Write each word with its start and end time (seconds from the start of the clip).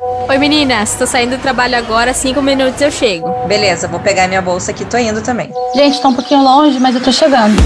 Oi 0.00 0.38
meninas, 0.38 0.94
tô 0.94 1.04
saindo 1.04 1.36
do 1.36 1.42
trabalho 1.42 1.76
agora, 1.76 2.14
cinco 2.14 2.40
minutos 2.40 2.80
eu 2.80 2.88
chego. 2.88 3.28
Beleza, 3.48 3.88
vou 3.88 3.98
pegar 3.98 4.28
minha 4.28 4.40
bolsa 4.40 4.70
aqui, 4.70 4.84
tô 4.84 4.96
indo 4.96 5.20
também. 5.22 5.52
Gente, 5.74 6.00
tá 6.00 6.06
um 6.06 6.14
pouquinho 6.14 6.40
longe, 6.40 6.78
mas 6.78 6.94
eu 6.94 7.02
tô 7.02 7.10
chegando. 7.10 7.56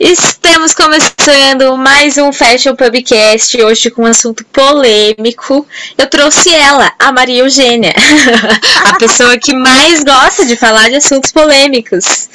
Estamos 0.00 0.72
começando 0.72 1.76
mais 1.76 2.16
um 2.16 2.32
Fashion 2.32 2.74
Pubcast, 2.74 3.62
hoje 3.62 3.90
com 3.90 4.02
um 4.02 4.06
assunto 4.06 4.46
polêmico. 4.46 5.66
Eu 5.98 6.08
trouxe 6.08 6.54
ela, 6.54 6.90
a 6.98 7.12
Maria 7.12 7.42
Eugênia, 7.42 7.92
a 8.88 8.96
pessoa 8.96 9.36
que 9.36 9.52
mais 9.52 10.02
gosta 10.02 10.46
de 10.46 10.56
falar 10.56 10.88
de 10.88 10.96
assuntos 10.96 11.30
polêmicos. 11.32 12.30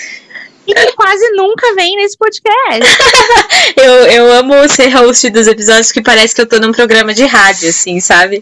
E 0.66 0.74
que 0.74 0.92
quase 0.94 1.30
nunca 1.32 1.76
vem 1.76 1.96
nesse 1.98 2.18
podcast. 2.18 2.98
eu, 3.76 3.94
eu 4.08 4.34
amo 4.34 4.68
ser 4.70 4.90
host 4.90 5.30
dos 5.30 5.48
episódios 5.48 5.92
que 5.92 6.02
parece 6.02 6.34
que 6.34 6.42
eu 6.42 6.48
tô 6.48 6.60
num 6.60 6.72
programa 6.72 7.14
de 7.14 7.26
rádio, 7.26 7.70
assim, 7.70 8.00
sabe? 8.00 8.42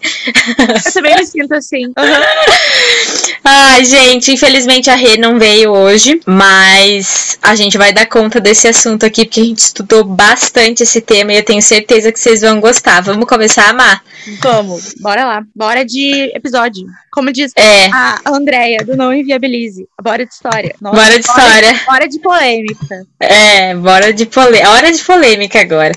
Eu 0.86 0.94
também 0.94 1.16
me 1.16 1.26
sinto 1.26 1.54
assim. 1.54 1.92
Uhum. 2.02 3.34
Ai, 3.44 3.84
gente, 3.86 4.32
infelizmente 4.32 4.90
a 4.90 4.96
Rê 4.96 5.18
não 5.18 5.40
veio 5.40 5.72
hoje, 5.72 6.20
mas 6.26 7.38
a 7.42 7.56
gente 7.56 7.78
vai 7.78 7.92
dar 7.92 8.06
conta 8.06 8.40
desse 8.40 8.68
assunto 8.68 9.06
aqui, 9.06 9.26
porque 9.26 9.42
a 9.42 9.44
gente 9.44 9.60
estudou 9.60 10.04
bastante 10.04 10.84
esse 10.84 11.02
tema 11.02 11.34
e 11.34 11.38
eu 11.38 11.44
tenho 11.44 11.62
certeza 11.62 12.12
que 12.12 12.20
vocês 12.20 12.42
vão 12.42 12.60
gostar. 12.60 13.02
Vamos 13.02 13.26
começar 13.28 13.66
a 13.66 13.70
amar? 13.70 14.04
Vamos, 14.42 14.94
bora 15.00 15.26
lá. 15.26 15.44
Bora 15.56 15.84
de 15.84 16.32
episódio. 16.36 16.86
Como 17.12 17.32
diz 17.32 17.52
é. 17.58 17.88
a 17.92 18.22
Andrea, 18.28 18.86
do 18.86 18.96
Não 18.96 19.14
Inviabilize. 19.14 19.88
Bora 20.02 20.26
de 20.26 20.32
história. 20.32 20.76
Nossa, 20.80 20.96
bora 20.96 21.20
de 21.20 21.26
história. 21.26 21.82
Bora 21.86 22.08
de 22.08 22.11
polêmica. 22.20 23.06
É, 23.20 23.76
bora 23.76 24.14
de 24.14 24.26
polêmica. 24.26 24.70
Hora 24.70 24.92
de 24.92 25.04
polêmica 25.04 25.62
agora. 25.62 25.94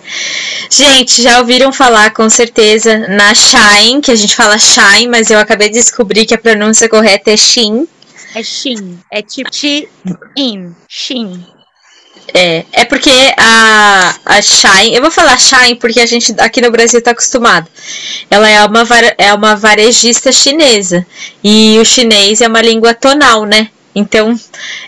Gente, 0.70 1.22
já 1.22 1.38
ouviram 1.38 1.72
falar 1.72 2.12
com 2.12 2.28
certeza 2.28 3.06
na 3.08 3.32
Shine, 3.34 4.00
que 4.00 4.10
a 4.10 4.14
gente 4.14 4.34
fala 4.34 4.58
Shine, 4.58 5.08
mas 5.08 5.30
eu 5.30 5.38
acabei 5.38 5.68
de 5.68 5.74
descobrir 5.74 6.26
que 6.26 6.34
a 6.34 6.38
pronúncia 6.38 6.88
correta 6.88 7.30
é 7.30 7.36
Shin. 7.36 7.86
É 8.34 8.42
Shin. 8.42 8.98
É 9.10 9.22
tipo 9.22 9.50
Shin. 9.54 9.88
Shin. 10.88 11.44
É, 12.32 12.64
é 12.72 12.84
porque 12.84 13.10
a, 13.36 14.16
a 14.24 14.42
Shine, 14.42 14.94
eu 14.94 15.02
vou 15.02 15.10
falar 15.10 15.38
Shine 15.38 15.76
porque 15.76 16.00
a 16.00 16.06
gente 16.06 16.34
aqui 16.38 16.60
no 16.60 16.70
Brasil 16.70 16.98
está 16.98 17.10
acostumado. 17.10 17.68
Ela 18.30 18.48
é 18.48 18.64
uma, 18.64 18.82
é 19.18 19.34
uma 19.34 19.54
varejista 19.54 20.32
chinesa. 20.32 21.06
E 21.42 21.78
o 21.78 21.84
chinês 21.84 22.40
é 22.40 22.48
uma 22.48 22.62
língua 22.62 22.94
tonal, 22.94 23.44
né? 23.44 23.68
Então 23.94 24.38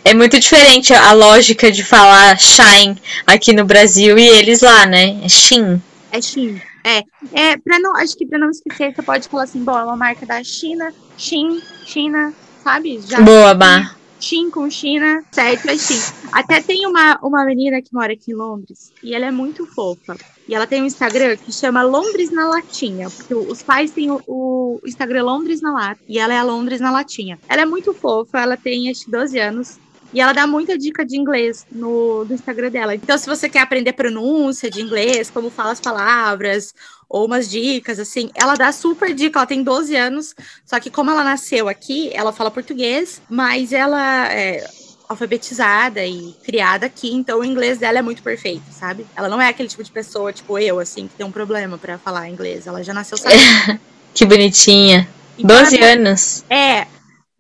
é 0.05 0.13
muito 0.13 0.39
diferente 0.39 0.93
a 0.93 1.13
lógica 1.13 1.71
de 1.71 1.85
falar 1.85 2.39
Shine 2.39 3.01
aqui 3.27 3.53
no 3.53 3.65
Brasil 3.65 4.19
e 4.19 4.27
eles 4.27 4.61
lá, 4.61 4.87
né? 4.87 5.21
É 5.23 5.29
Xin. 5.29 5.81
É 6.11 6.21
Xin. 6.21 6.61
É, 6.85 7.03
é 7.33 7.57
pra 7.57 7.79
não, 7.81 7.97
acho 7.97 8.17
que 8.17 8.27
para 8.27 8.39
não 8.39 8.51
esquecer, 8.51 8.95
você 8.95 9.03
pode 9.03 9.29
falar 9.29 9.43
assim, 9.43 9.63
bom, 9.63 9.77
é 9.77 9.83
uma 9.83 9.97
marca 9.97 10.25
da 10.25 10.43
China, 10.45 10.93
Xin, 11.19 11.61
China, 11.85 12.33
sabe? 12.63 13.01
Já 13.05 13.21
Boa, 13.21 13.55
Bah. 13.55 13.97
Shin 14.21 14.51
com 14.51 14.69
China, 14.71 15.23
certo? 15.31 15.69
É 15.69 15.77
Shin. 15.77 16.01
Até 16.33 16.61
tem 16.61 16.87
uma, 16.87 17.19
uma 17.23 17.45
menina 17.45 17.83
que 17.83 17.93
mora 17.93 18.13
aqui 18.13 18.33
em 18.33 18.35
Londres 18.35 18.93
e 19.03 19.15
ela 19.15 19.27
é 19.27 19.31
muito 19.31 19.67
fofa. 19.67 20.17
E 20.49 20.55
ela 20.55 20.67
tem 20.67 20.83
um 20.83 20.87
Instagram 20.87 21.37
que 21.37 21.53
chama 21.53 21.83
Londres 21.83 22.31
na 22.31 22.49
Latinha, 22.49 23.11
porque 23.11 23.35
os 23.35 23.63
pais 23.63 23.91
têm 23.91 24.11
o, 24.11 24.23
o 24.27 24.81
Instagram 24.87 25.25
Londres 25.25 25.61
na 25.61 25.73
Lata 25.73 26.01
e 26.09 26.19
ela 26.19 26.33
é 26.33 26.39
a 26.39 26.43
Londres 26.45 26.81
na 26.81 26.91
Latinha. 26.91 27.39
Ela 27.49 27.63
é 27.63 27.67
muito 27.67 27.93
fofa, 27.93 28.41
ela 28.41 28.57
tem 28.57 28.91
acho 28.91 29.11
12 29.11 29.39
anos. 29.39 29.79
E 30.15 30.21
ela 30.21 30.33
dá 30.33 30.47
muita 30.47 30.79
dica 30.79 31.05
de 31.05 31.19
inglês 31.19 31.67
no, 31.71 32.25
no 32.25 32.33
Instagram 32.33 32.71
dela. 32.71 32.95
Então, 32.95 33.19
se 33.19 33.27
você 33.27 33.49
quer 33.49 33.59
aprender 33.59 33.93
pronúncia 33.93 34.71
de 34.71 34.81
inglês, 34.81 35.29
como 35.29 35.51
fala 35.51 35.73
as 35.73 35.81
palavras, 35.81 36.73
ou 37.09 37.27
umas 37.27 37.51
dicas, 37.51 37.99
assim. 37.99 38.31
Ela 38.35 38.55
dá 38.55 38.73
super 38.73 39.15
dica, 39.15 39.39
ela 39.39 39.47
tem 39.47 39.63
12 39.63 39.97
anos, 39.97 40.35
só 40.65 40.79
que 40.81 40.91
como 40.91 41.11
ela 41.11 41.25
nasceu 41.25 41.69
aqui, 41.69 42.11
ela 42.13 42.33
fala 42.33 42.51
português, 42.51 43.21
mas 43.29 43.73
ela 43.73 44.33
é 44.33 44.67
alfabetizada 45.09 46.05
e 46.05 46.35
criada 46.45 46.87
aqui, 46.87 47.13
então 47.13 47.41
o 47.41 47.45
inglês 47.45 47.79
dela 47.79 47.99
é 47.99 48.03
muito 48.03 48.23
perfeito, 48.23 48.65
sabe? 48.71 49.07
Ela 49.15 49.29
não 49.29 49.41
é 49.41 49.49
aquele 49.49 49.69
tipo 49.69 49.83
de 49.83 49.91
pessoa, 49.91 50.33
tipo 50.33 50.59
eu, 50.59 50.79
assim, 50.79 51.09
que 51.09 51.15
tem 51.15 51.27
um 51.27 51.33
problema 51.33 51.79
para 51.79 51.99
falar 51.99 52.29
inglês. 52.29 52.67
Ela 52.67 52.83
já 52.83 52.93
nasceu 52.93 53.17
sabendo. 53.17 53.81
que 54.15 54.25
bonitinha. 54.25 55.09
Então, 55.39 55.63
12 55.63 55.83
anos. 55.83 56.45
É, 56.49 56.87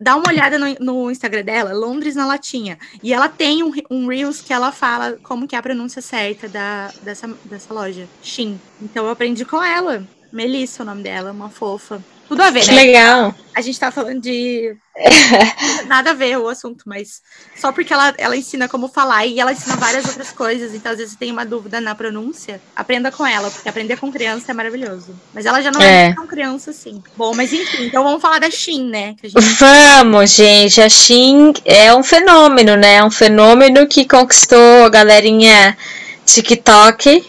dá 0.00 0.16
uma 0.16 0.28
olhada 0.28 0.58
no, 0.58 0.74
no, 0.80 1.10
Instagram 1.10 1.42
dela, 1.42 1.72
Londres 1.72 2.14
na 2.14 2.26
Latinha. 2.26 2.78
E 3.02 3.12
ela 3.12 3.28
tem 3.28 3.62
um, 3.62 3.72
um, 3.90 4.06
Reels 4.06 4.40
que 4.40 4.52
ela 4.52 4.70
fala 4.70 5.18
como 5.22 5.48
que 5.48 5.56
é 5.56 5.58
a 5.58 5.62
pronúncia 5.62 6.02
certa 6.02 6.48
da, 6.48 6.92
dessa, 7.02 7.28
dessa 7.44 7.72
loja, 7.72 8.06
Shin. 8.22 8.60
Então 8.80 9.04
eu 9.04 9.10
aprendi 9.10 9.44
com 9.44 9.62
ela. 9.62 10.06
Melissa 10.32 10.82
é 10.82 10.84
o 10.84 10.86
nome 10.86 11.02
dela, 11.02 11.32
uma 11.32 11.48
fofa. 11.48 12.02
Tudo 12.28 12.42
a 12.42 12.50
ver, 12.50 12.62
que 12.62 12.72
né? 12.72 12.82
legal. 12.82 13.34
A 13.54 13.60
gente 13.60 13.78
tá 13.78 13.90
falando 13.90 14.20
de. 14.20 14.76
Nada 15.86 16.10
a 16.10 16.14
ver 16.14 16.38
o 16.38 16.48
assunto, 16.48 16.84
mas 16.86 17.22
só 17.56 17.70
porque 17.70 17.92
ela, 17.92 18.12
ela 18.18 18.36
ensina 18.36 18.68
como 18.68 18.88
falar 18.88 19.24
e 19.26 19.38
ela 19.38 19.52
ensina 19.52 19.76
várias 19.76 20.04
outras 20.06 20.32
coisas. 20.32 20.74
Então, 20.74 20.92
às 20.92 20.98
vezes, 20.98 21.14
tem 21.14 21.30
uma 21.30 21.46
dúvida 21.46 21.80
na 21.80 21.94
pronúncia, 21.94 22.60
aprenda 22.74 23.12
com 23.12 23.24
ela, 23.24 23.50
porque 23.50 23.68
aprender 23.68 23.96
com 23.96 24.12
criança 24.12 24.50
é 24.50 24.54
maravilhoso. 24.54 25.14
Mas 25.32 25.46
ela 25.46 25.62
já 25.62 25.70
não 25.70 25.80
é, 25.80 26.08
é 26.08 26.14
tão 26.14 26.26
criança 26.26 26.70
assim. 26.70 27.02
Bom, 27.16 27.34
mas 27.34 27.52
enfim, 27.52 27.86
então 27.86 28.02
vamos 28.02 28.20
falar 28.20 28.40
da 28.40 28.50
Shin, 28.50 28.88
né? 28.88 29.14
Gente... 29.22 29.34
Vamos, 29.58 30.34
gente. 30.34 30.80
A 30.80 30.88
Shin 30.88 31.52
é 31.64 31.94
um 31.94 32.02
fenômeno, 32.02 32.76
né? 32.76 32.96
É 32.96 33.04
um 33.04 33.10
fenômeno 33.10 33.86
que 33.86 34.04
conquistou 34.04 34.84
a 34.84 34.90
galerinha 34.90 35.76
TikTok 36.24 37.24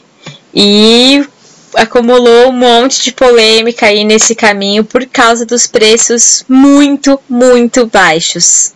e 0.53 1.24
acumulou 1.75 2.50
um 2.50 2.53
monte 2.53 3.03
de 3.03 3.11
polêmica 3.11 3.88
aí 3.88 4.03
nesse 4.03 4.35
caminho 4.35 4.83
por 4.83 5.05
causa 5.05 5.45
dos 5.45 5.67
preços 5.67 6.44
muito, 6.47 7.19
muito 7.29 7.85
baixos. 7.85 8.73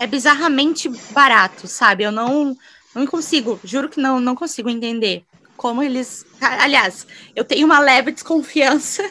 É 0.00 0.06
bizarramente 0.06 0.90
barato, 1.10 1.66
sabe? 1.66 2.04
Eu 2.04 2.12
não, 2.12 2.56
não 2.94 3.06
consigo, 3.06 3.58
juro 3.64 3.88
que 3.88 4.00
não, 4.00 4.20
não 4.20 4.34
consigo 4.34 4.68
entender 4.68 5.24
como 5.56 5.82
eles. 5.82 6.24
Aliás, 6.40 7.06
eu 7.34 7.44
tenho 7.44 7.66
uma 7.66 7.80
leve 7.80 8.12
desconfiança 8.12 9.02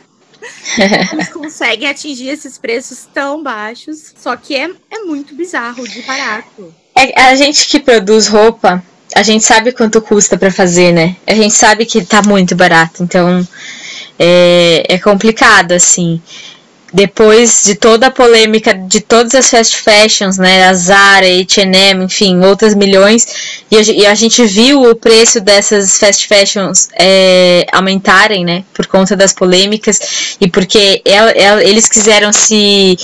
eles 1.14 1.30
conseguem 1.30 1.90
atingir 1.90 2.30
esses 2.30 2.58
preços 2.58 3.08
tão 3.14 3.42
baixos. 3.42 4.14
Só 4.18 4.36
que 4.36 4.56
é, 4.56 4.70
é 4.90 5.00
muito 5.00 5.36
bizarro 5.36 5.88
de 5.88 6.02
barato. 6.04 6.74
É, 6.96 7.20
a 7.20 7.36
gente 7.36 7.68
que 7.68 7.80
produz 7.80 8.28
roupa, 8.28 8.84
a 9.18 9.24
gente 9.24 9.44
sabe 9.44 9.72
quanto 9.72 10.00
custa 10.00 10.38
para 10.38 10.52
fazer, 10.52 10.92
né? 10.92 11.16
A 11.26 11.34
gente 11.34 11.56
sabe 11.56 11.88
que 11.88 12.06
tá 12.06 12.22
muito 12.22 12.56
barato, 12.56 13.02
então 13.02 13.46
é, 14.20 14.84
é 14.88 15.00
complicado, 15.00 15.72
assim. 15.72 16.22
Depois 16.94 17.64
de 17.64 17.74
toda 17.74 18.08
a 18.08 18.12
polêmica 18.12 18.76
de 18.76 19.02
todas 19.02 19.34
as 19.34 19.50
fast 19.50 19.78
fashions, 19.78 20.38
né? 20.38 20.68
A 20.68 20.74
Zara, 20.76 21.26
H&M, 21.26 22.06
enfim, 22.06 22.40
outras 22.46 22.76
milhões, 22.76 23.28
e 23.72 23.78
a, 23.78 23.82
e 23.82 24.06
a, 24.06 24.14
gente 24.14 24.46
viu 24.46 24.84
o 24.84 24.96
preço 24.96 25.42
dessas 25.42 25.98
fast 25.98 26.28
fashions 26.28 26.88
é, 26.94 27.66
aumentarem, 27.72 28.46
né? 28.46 28.66
Por 28.72 28.86
conta 28.86 29.16
das 29.16 29.34
polêmicas 29.34 30.38
e 30.40 30.48
porque 30.48 31.02
ela, 31.04 31.32
ela, 31.32 31.64
eles 31.64 31.90
quiseram 31.90 32.32
se 32.32 32.96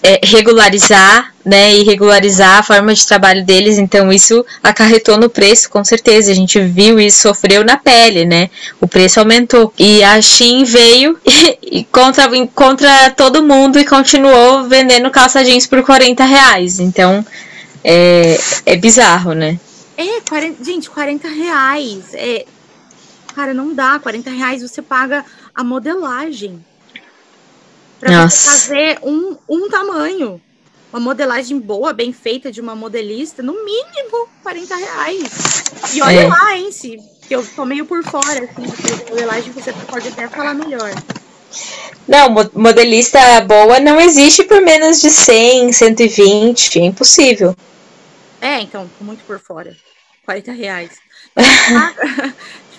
é, 0.00 0.20
regularizar, 0.22 1.34
né, 1.46 1.72
e 1.72 1.84
regularizar 1.84 2.58
a 2.58 2.62
forma 2.64 2.92
de 2.92 3.06
trabalho 3.06 3.44
deles, 3.46 3.78
então 3.78 4.12
isso 4.12 4.44
acarretou 4.60 5.16
no 5.16 5.30
preço, 5.30 5.70
com 5.70 5.84
certeza. 5.84 6.32
A 6.32 6.34
gente 6.34 6.58
viu 6.60 6.98
e 6.98 7.08
sofreu 7.08 7.64
na 7.64 7.76
pele, 7.76 8.24
né? 8.24 8.50
O 8.80 8.88
preço 8.88 9.20
aumentou. 9.20 9.72
E 9.78 10.02
a 10.02 10.20
Shein 10.20 10.64
veio 10.64 11.16
e, 11.24 11.58
e 11.78 11.84
contra, 11.84 12.28
contra 12.48 13.10
todo 13.10 13.44
mundo 13.44 13.78
e 13.78 13.84
continuou 13.84 14.64
vendendo 14.64 15.08
calça 15.08 15.44
jeans 15.44 15.68
por 15.68 15.84
40 15.84 16.24
reais. 16.24 16.80
Então 16.80 17.24
é, 17.84 18.36
é 18.66 18.76
bizarro, 18.76 19.32
né? 19.32 19.60
É, 19.96 20.20
40, 20.28 20.64
gente, 20.64 20.90
40 20.90 21.28
reais. 21.28 22.12
É, 22.14 22.44
cara, 23.36 23.54
não 23.54 23.72
dá. 23.72 24.00
40 24.00 24.30
reais 24.30 24.62
você 24.62 24.82
paga 24.82 25.24
a 25.54 25.62
modelagem 25.62 26.60
você 28.00 28.50
fazer 28.50 28.98
um, 29.02 29.36
um 29.48 29.68
tamanho. 29.68 30.40
Uma 30.96 31.10
modelagem 31.10 31.60
boa, 31.60 31.92
bem 31.92 32.10
feita 32.10 32.50
de 32.50 32.58
uma 32.58 32.74
modelista, 32.74 33.42
no 33.42 33.52
mínimo 33.52 34.30
40 34.42 34.76
reais. 34.76 35.62
E 35.92 36.00
olha 36.00 36.20
é. 36.20 36.26
lá, 36.26 36.56
hein, 36.56 36.72
se 36.72 36.96
que 37.28 37.36
eu 37.36 37.46
tô 37.54 37.66
meio 37.66 37.84
por 37.84 38.02
fora, 38.02 38.42
assim, 38.42 38.62
de 38.62 39.10
modelagem, 39.10 39.52
você 39.52 39.74
pode 39.90 40.08
até 40.08 40.26
falar 40.26 40.54
melhor. 40.54 40.90
Não, 42.08 42.30
modelista 42.54 43.42
boa 43.42 43.78
não 43.78 44.00
existe 44.00 44.42
por 44.44 44.62
menos 44.62 44.98
de 45.02 45.10
100, 45.10 45.74
120, 45.74 46.78
é 46.78 46.84
impossível. 46.86 47.54
É, 48.40 48.62
então, 48.62 48.90
muito 48.98 49.22
por 49.24 49.38
fora. 49.38 49.76
40 50.24 50.50
reais. 50.52 50.92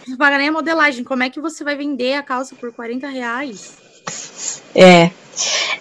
Não 0.07 0.17
paga 0.17 0.39
nem 0.39 0.47
a 0.47 0.51
modelagem. 0.51 1.03
Como 1.03 1.21
é 1.21 1.29
que 1.29 1.39
você 1.39 1.63
vai 1.63 1.75
vender 1.75 2.15
a 2.15 2.23
calça 2.23 2.55
por 2.55 2.73
40 2.73 3.07
reais? 3.09 3.77
É. 4.73 5.11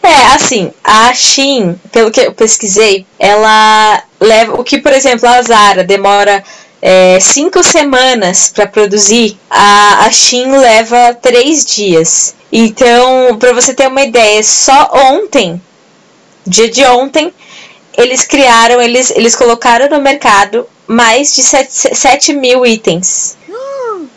É, 0.03 0.35
assim, 0.35 0.73
a 0.82 1.12
Shein, 1.14 1.81
pelo 1.91 2.11
que 2.11 2.20
eu 2.20 2.32
pesquisei, 2.32 3.06
ela 3.19 4.03
leva. 4.20 4.61
O 4.61 4.64
que, 4.64 4.79
por 4.79 4.93
exemplo, 4.93 5.29
a 5.29 5.43
Zara 5.43 5.85
demora 5.85 6.43
é, 6.81 7.19
cinco 7.20 7.62
semanas 7.62 8.50
para 8.55 8.67
produzir, 8.67 9.38
a, 9.50 10.06
a 10.06 10.11
Shein 10.11 10.56
leva 10.56 11.14
três 11.14 11.64
dias. 11.64 12.35
Então, 12.53 13.37
para 13.38 13.53
você 13.53 13.75
ter 13.75 13.88
uma 13.88 14.03
ideia, 14.03 14.43
só 14.43 14.91
ontem, 15.12 15.61
dia 16.47 16.70
de 16.70 16.85
ontem, 16.85 17.32
eles 17.97 18.25
criaram, 18.25 18.81
eles, 18.81 19.11
eles 19.11 19.35
colocaram 19.35 19.88
no 19.88 20.00
mercado 20.00 20.67
mais 20.87 21.35
de 21.35 21.43
7, 21.43 21.94
7 21.97 22.32
mil 22.35 22.64
itens. 22.64 23.37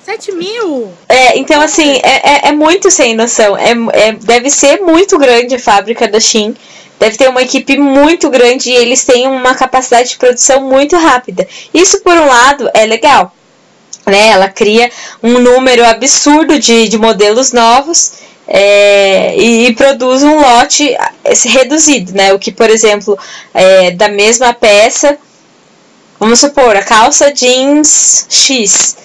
7 0.10 0.32
mil? 0.32 0.92
É, 1.08 1.38
então 1.38 1.62
assim, 1.62 2.00
é, 2.02 2.48
é, 2.48 2.48
é 2.48 2.52
muito 2.52 2.90
sem 2.90 3.16
noção. 3.16 3.56
É, 3.56 3.74
é, 3.94 4.12
deve 4.14 4.50
ser 4.50 4.82
muito 4.82 5.20
grande 5.20 5.54
a 5.54 5.60
fábrica 5.60 6.08
da 6.08 6.20
Shein. 6.20 6.56
Deve 7.00 7.16
ter 7.16 7.30
uma 7.30 7.44
equipe 7.44 7.78
muito 7.78 8.28
grande 8.28 8.72
e 8.72 8.76
eles 8.76 9.06
têm 9.06 9.28
uma 9.28 9.54
capacidade 9.54 10.10
de 10.10 10.18
produção 10.18 10.62
muito 10.62 10.98
rápida. 10.98 11.48
Isso, 11.72 12.02
por 12.02 12.18
um 12.18 12.26
lado, 12.26 12.72
é 12.74 12.88
legal. 12.88 13.32
Né? 14.04 14.30
Ela 14.30 14.50
cria 14.50 14.92
um 15.22 15.38
número 15.38 15.86
absurdo 15.86 16.58
de, 16.58 16.90
de 16.90 16.98
modelos 16.98 17.54
novos 17.54 18.14
é, 18.48 19.36
e, 19.38 19.68
e, 19.68 19.76
produz 19.76 20.24
um 20.24 20.40
lote 20.40 20.98
reduzido, 21.46 22.14
né? 22.14 22.34
O 22.34 22.40
que, 22.40 22.52
por 22.52 22.68
exemplo, 22.68 23.16
é, 23.54 23.92
da 23.92 24.10
mesma 24.10 24.56
peça, 24.56 25.20
vamos 26.20 26.40
supor, 26.40 26.76
a 26.76 26.82
calça 26.82 27.32
jeans 27.32 28.26
X 28.28 28.98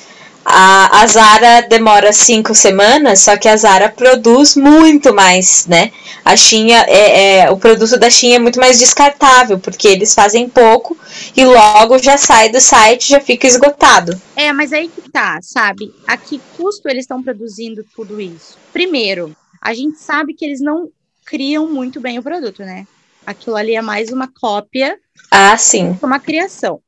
a, 0.45 1.03
a 1.03 1.07
Zara 1.07 1.63
demora 1.63 2.13
cinco 2.13 2.55
semanas, 2.55 3.21
só 3.21 3.37
que 3.37 3.49
a 3.49 3.57
Zara 3.57 3.89
produz 3.89 4.55
muito 4.55 5.15
mais, 5.15 5.67
né? 5.67 5.91
A 6.23 6.37
Xinha 6.37 6.85
é, 6.87 7.39
é, 7.39 7.51
o 7.51 7.57
produto 7.57 7.99
da 7.99 8.11
Xinha 8.11 8.37
é 8.37 8.39
muito 8.39 8.61
mais 8.61 8.79
descartável, 8.79 9.59
porque 9.59 9.89
eles 9.89 10.15
fazem 10.15 10.49
pouco 10.49 10.97
e 11.35 11.45
logo 11.45 11.99
já 11.99 12.19
sai 12.19 12.51
do 12.51 12.61
site, 12.61 13.09
já 13.09 13.21
fica 13.21 13.47
esgotado. 13.47 14.21
É, 14.37 14.53
mas 14.53 14.73
aí 14.73 14.89
que 14.89 15.11
tá, 15.11 15.39
sabe? 15.43 15.95
A 16.07 16.17
que 16.17 16.41
custo 16.57 16.89
eles 16.89 17.05
estão 17.05 17.23
produzindo 17.23 17.85
tudo 17.95 18.21
isso? 18.21 18.59
Primeiro, 18.73 19.35
a 19.61 19.73
gente 19.73 19.99
sabe 19.99 20.35
que 20.35 20.45
eles 20.45 20.61
não 20.61 20.91
criam 21.25 21.71
muito 21.71 22.01
bem 22.01 22.19
o 22.19 22.23
produto, 22.23 22.61
né? 22.61 22.87
Aquilo 23.27 23.57
ali 23.57 23.75
é 23.75 23.83
mais 23.83 24.11
uma 24.13 24.29
cópia. 24.29 24.99
Ah, 25.31 25.57
sim. 25.57 25.99
Uma 26.03 26.21
criação. 26.21 26.81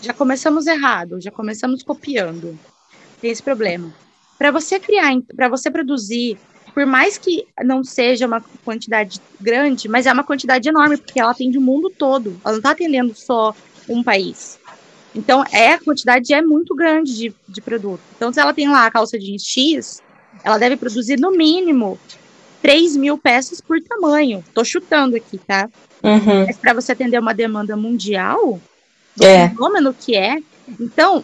Já 0.00 0.14
começamos 0.14 0.66
errado, 0.66 1.20
já 1.20 1.30
começamos 1.30 1.82
copiando 1.82 2.58
tem 3.22 3.30
esse 3.30 3.42
problema. 3.42 3.94
Para 4.36 4.50
você 4.50 4.80
criar, 4.80 5.12
para 5.34 5.48
você 5.48 5.70
produzir, 5.70 6.36
por 6.74 6.84
mais 6.84 7.16
que 7.16 7.46
não 7.62 7.84
seja 7.84 8.26
uma 8.26 8.44
quantidade 8.64 9.20
grande, 9.40 9.88
mas 9.88 10.06
é 10.06 10.12
uma 10.12 10.24
quantidade 10.24 10.68
enorme, 10.68 10.96
porque 10.96 11.20
ela 11.20 11.30
atende 11.30 11.56
o 11.56 11.60
mundo 11.60 11.88
todo. 11.88 12.40
Ela 12.44 12.52
não 12.52 12.58
está 12.58 12.72
atendendo 12.72 13.14
só 13.14 13.54
um 13.88 14.02
país. 14.02 14.58
Então, 15.14 15.44
é, 15.52 15.74
a 15.74 15.78
quantidade 15.78 16.34
é 16.34 16.42
muito 16.42 16.74
grande 16.74 17.14
de, 17.14 17.34
de 17.48 17.60
produto. 17.60 18.00
Então, 18.16 18.32
se 18.32 18.40
ela 18.40 18.52
tem 18.52 18.68
lá 18.68 18.86
a 18.86 18.90
calça 18.90 19.18
jeans 19.18 19.44
X, 19.44 20.02
ela 20.42 20.58
deve 20.58 20.76
produzir 20.76 21.20
no 21.20 21.30
mínimo 21.30 21.98
3 22.62 22.96
mil 22.96 23.16
peças 23.18 23.60
por 23.60 23.80
tamanho. 23.82 24.42
Tô 24.54 24.64
chutando 24.64 25.14
aqui, 25.14 25.38
tá? 25.38 25.68
Uhum. 26.02 26.46
Mas 26.46 26.56
para 26.56 26.72
você 26.72 26.92
atender 26.92 27.18
uma 27.18 27.34
demanda 27.34 27.76
mundial, 27.76 28.58
do 29.14 29.24
é. 29.24 29.48
fenômeno 29.48 29.94
que 29.94 30.16
é, 30.16 30.38
então 30.80 31.22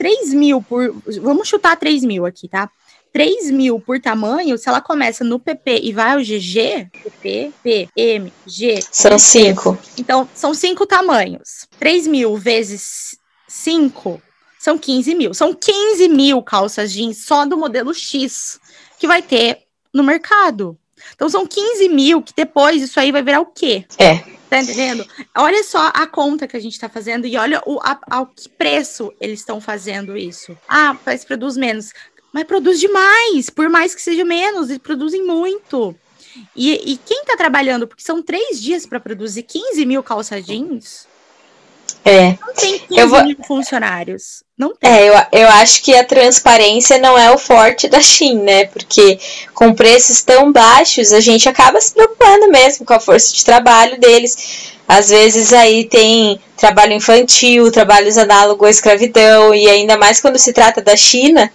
3 0.00 0.32
mil 0.32 0.62
por. 0.62 0.94
Vamos 1.20 1.46
chutar 1.46 1.76
3 1.76 2.04
mil 2.04 2.24
aqui, 2.24 2.48
tá? 2.48 2.70
3 3.12 3.50
mil 3.50 3.78
por 3.78 4.00
tamanho, 4.00 4.56
se 4.56 4.66
ela 4.66 4.80
começa 4.80 5.22
no 5.22 5.38
PP 5.38 5.80
e 5.82 5.92
vai 5.92 6.12
ao 6.12 6.20
GG, 6.20 6.88
PP, 7.02 7.52
P, 7.62 7.88
M, 7.94 8.32
G. 8.46 8.80
São 8.90 9.18
cinco. 9.18 9.76
Então, 9.98 10.26
são 10.34 10.54
cinco 10.54 10.86
tamanhos. 10.86 11.66
3 11.78 12.06
mil 12.06 12.34
vezes 12.34 13.14
5 13.46 14.22
são 14.58 14.78
15 14.78 15.14
mil. 15.14 15.34
São 15.34 15.52
15 15.52 16.08
mil 16.08 16.42
calças 16.42 16.92
jeans 16.92 17.18
só 17.26 17.44
do 17.44 17.58
modelo 17.58 17.92
X 17.92 18.58
que 18.98 19.06
vai 19.06 19.20
ter 19.20 19.58
no 19.92 20.02
mercado. 20.02 20.78
Então, 21.14 21.28
são 21.28 21.46
15 21.46 21.90
mil 21.90 22.22
que 22.22 22.32
depois 22.34 22.80
isso 22.80 22.98
aí 22.98 23.12
vai 23.12 23.22
virar 23.22 23.40
o 23.40 23.46
quê? 23.46 23.84
É. 23.98 24.24
Tá 24.50 24.60
entendendo? 24.60 25.06
Olha 25.36 25.62
só 25.62 25.92
a 25.94 26.08
conta 26.08 26.48
que 26.48 26.56
a 26.56 26.60
gente 26.60 26.72
está 26.72 26.88
fazendo 26.88 27.24
e 27.24 27.36
olha 27.36 27.62
o, 27.64 27.78
a, 27.80 27.98
ao 28.10 28.26
que 28.26 28.48
preço 28.48 29.12
eles 29.20 29.38
estão 29.38 29.60
fazendo 29.60 30.16
isso. 30.16 30.58
Ah, 30.68 30.96
mas 31.06 31.24
produz 31.24 31.56
menos. 31.56 31.92
Mas 32.32 32.44
produz 32.44 32.80
demais, 32.80 33.48
por 33.48 33.68
mais 33.68 33.94
que 33.94 34.02
seja 34.02 34.24
menos, 34.24 34.68
eles 34.68 34.82
produzem 34.82 35.24
muito. 35.24 35.94
E, 36.54 36.92
e 36.92 36.96
quem 36.96 37.22
está 37.22 37.36
trabalhando, 37.36 37.86
porque 37.86 38.02
são 38.02 38.22
três 38.22 38.60
dias 38.60 38.84
para 38.86 38.98
produzir 38.98 39.44
15 39.44 39.86
mil 39.86 40.02
calça 40.02 40.42
jeans, 40.42 41.06
é. 42.04 42.38
Não 42.40 42.54
tem 42.54 42.78
15 42.78 43.06
vou... 43.06 43.24
mil 43.24 43.36
funcionários. 43.46 44.42
Não 44.56 44.74
tem. 44.74 44.90
É, 44.90 45.08
eu, 45.08 45.14
eu 45.40 45.48
acho 45.48 45.82
que 45.82 45.94
a 45.94 46.04
transparência 46.04 46.98
não 46.98 47.18
é 47.18 47.30
o 47.30 47.38
forte 47.38 47.88
da 47.88 48.00
Shein, 48.00 48.38
né? 48.42 48.66
Porque 48.66 49.18
com 49.54 49.74
preços 49.74 50.22
tão 50.22 50.52
baixos, 50.52 51.12
a 51.12 51.20
gente 51.20 51.48
acaba 51.48 51.80
se 51.80 51.92
preocupando 51.92 52.50
mesmo 52.50 52.84
com 52.84 52.94
a 52.94 53.00
força 53.00 53.34
de 53.34 53.44
trabalho 53.44 53.98
deles. 53.98 54.70
Às 54.88 55.10
vezes 55.10 55.52
aí 55.52 55.84
tem 55.84 56.40
trabalho 56.56 56.92
infantil, 56.92 57.70
trabalhos 57.70 58.18
análogos 58.18 58.66
à 58.66 58.70
escravidão, 58.70 59.54
e 59.54 59.68
ainda 59.68 59.96
mais 59.96 60.20
quando 60.20 60.36
se 60.36 60.52
trata 60.52 60.82
da 60.82 60.96
China, 60.96 61.50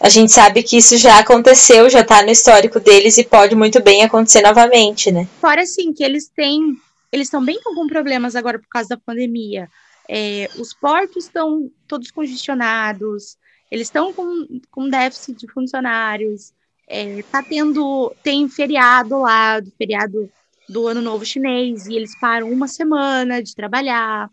a 0.00 0.08
gente 0.08 0.32
sabe 0.32 0.62
que 0.62 0.78
isso 0.78 0.96
já 0.96 1.18
aconteceu, 1.18 1.90
já 1.90 2.02
tá 2.02 2.22
no 2.22 2.30
histórico 2.30 2.80
deles 2.80 3.18
e 3.18 3.24
pode 3.24 3.54
muito 3.54 3.82
bem 3.82 4.02
acontecer 4.02 4.40
novamente, 4.40 5.12
né? 5.12 5.28
Fora 5.40 5.60
assim, 5.60 5.92
que 5.92 6.02
eles 6.02 6.30
têm 6.34 6.74
eles 7.12 7.30
também 7.30 7.56
estão 7.56 7.74
com 7.74 7.86
problemas 7.86 8.36
agora 8.36 8.58
por 8.58 8.68
causa 8.68 8.90
da 8.90 8.96
pandemia. 8.96 9.68
É, 10.08 10.48
os 10.58 10.74
portos 10.74 11.24
estão 11.24 11.70
todos 11.86 12.10
congestionados, 12.10 13.36
eles 13.70 13.86
estão 13.86 14.12
com, 14.12 14.60
com 14.70 14.88
déficit 14.88 15.38
de 15.38 15.52
funcionários, 15.52 16.52
é, 16.88 17.22
tá 17.30 17.42
tendo, 17.42 18.12
tem 18.22 18.48
feriado 18.48 19.20
lá, 19.20 19.60
do 19.60 19.70
feriado 19.70 20.28
do 20.68 20.86
Ano 20.88 21.00
Novo 21.00 21.24
Chinês, 21.24 21.86
e 21.86 21.94
eles 21.94 22.18
param 22.18 22.50
uma 22.50 22.66
semana 22.66 23.42
de 23.42 23.54
trabalhar. 23.54 24.28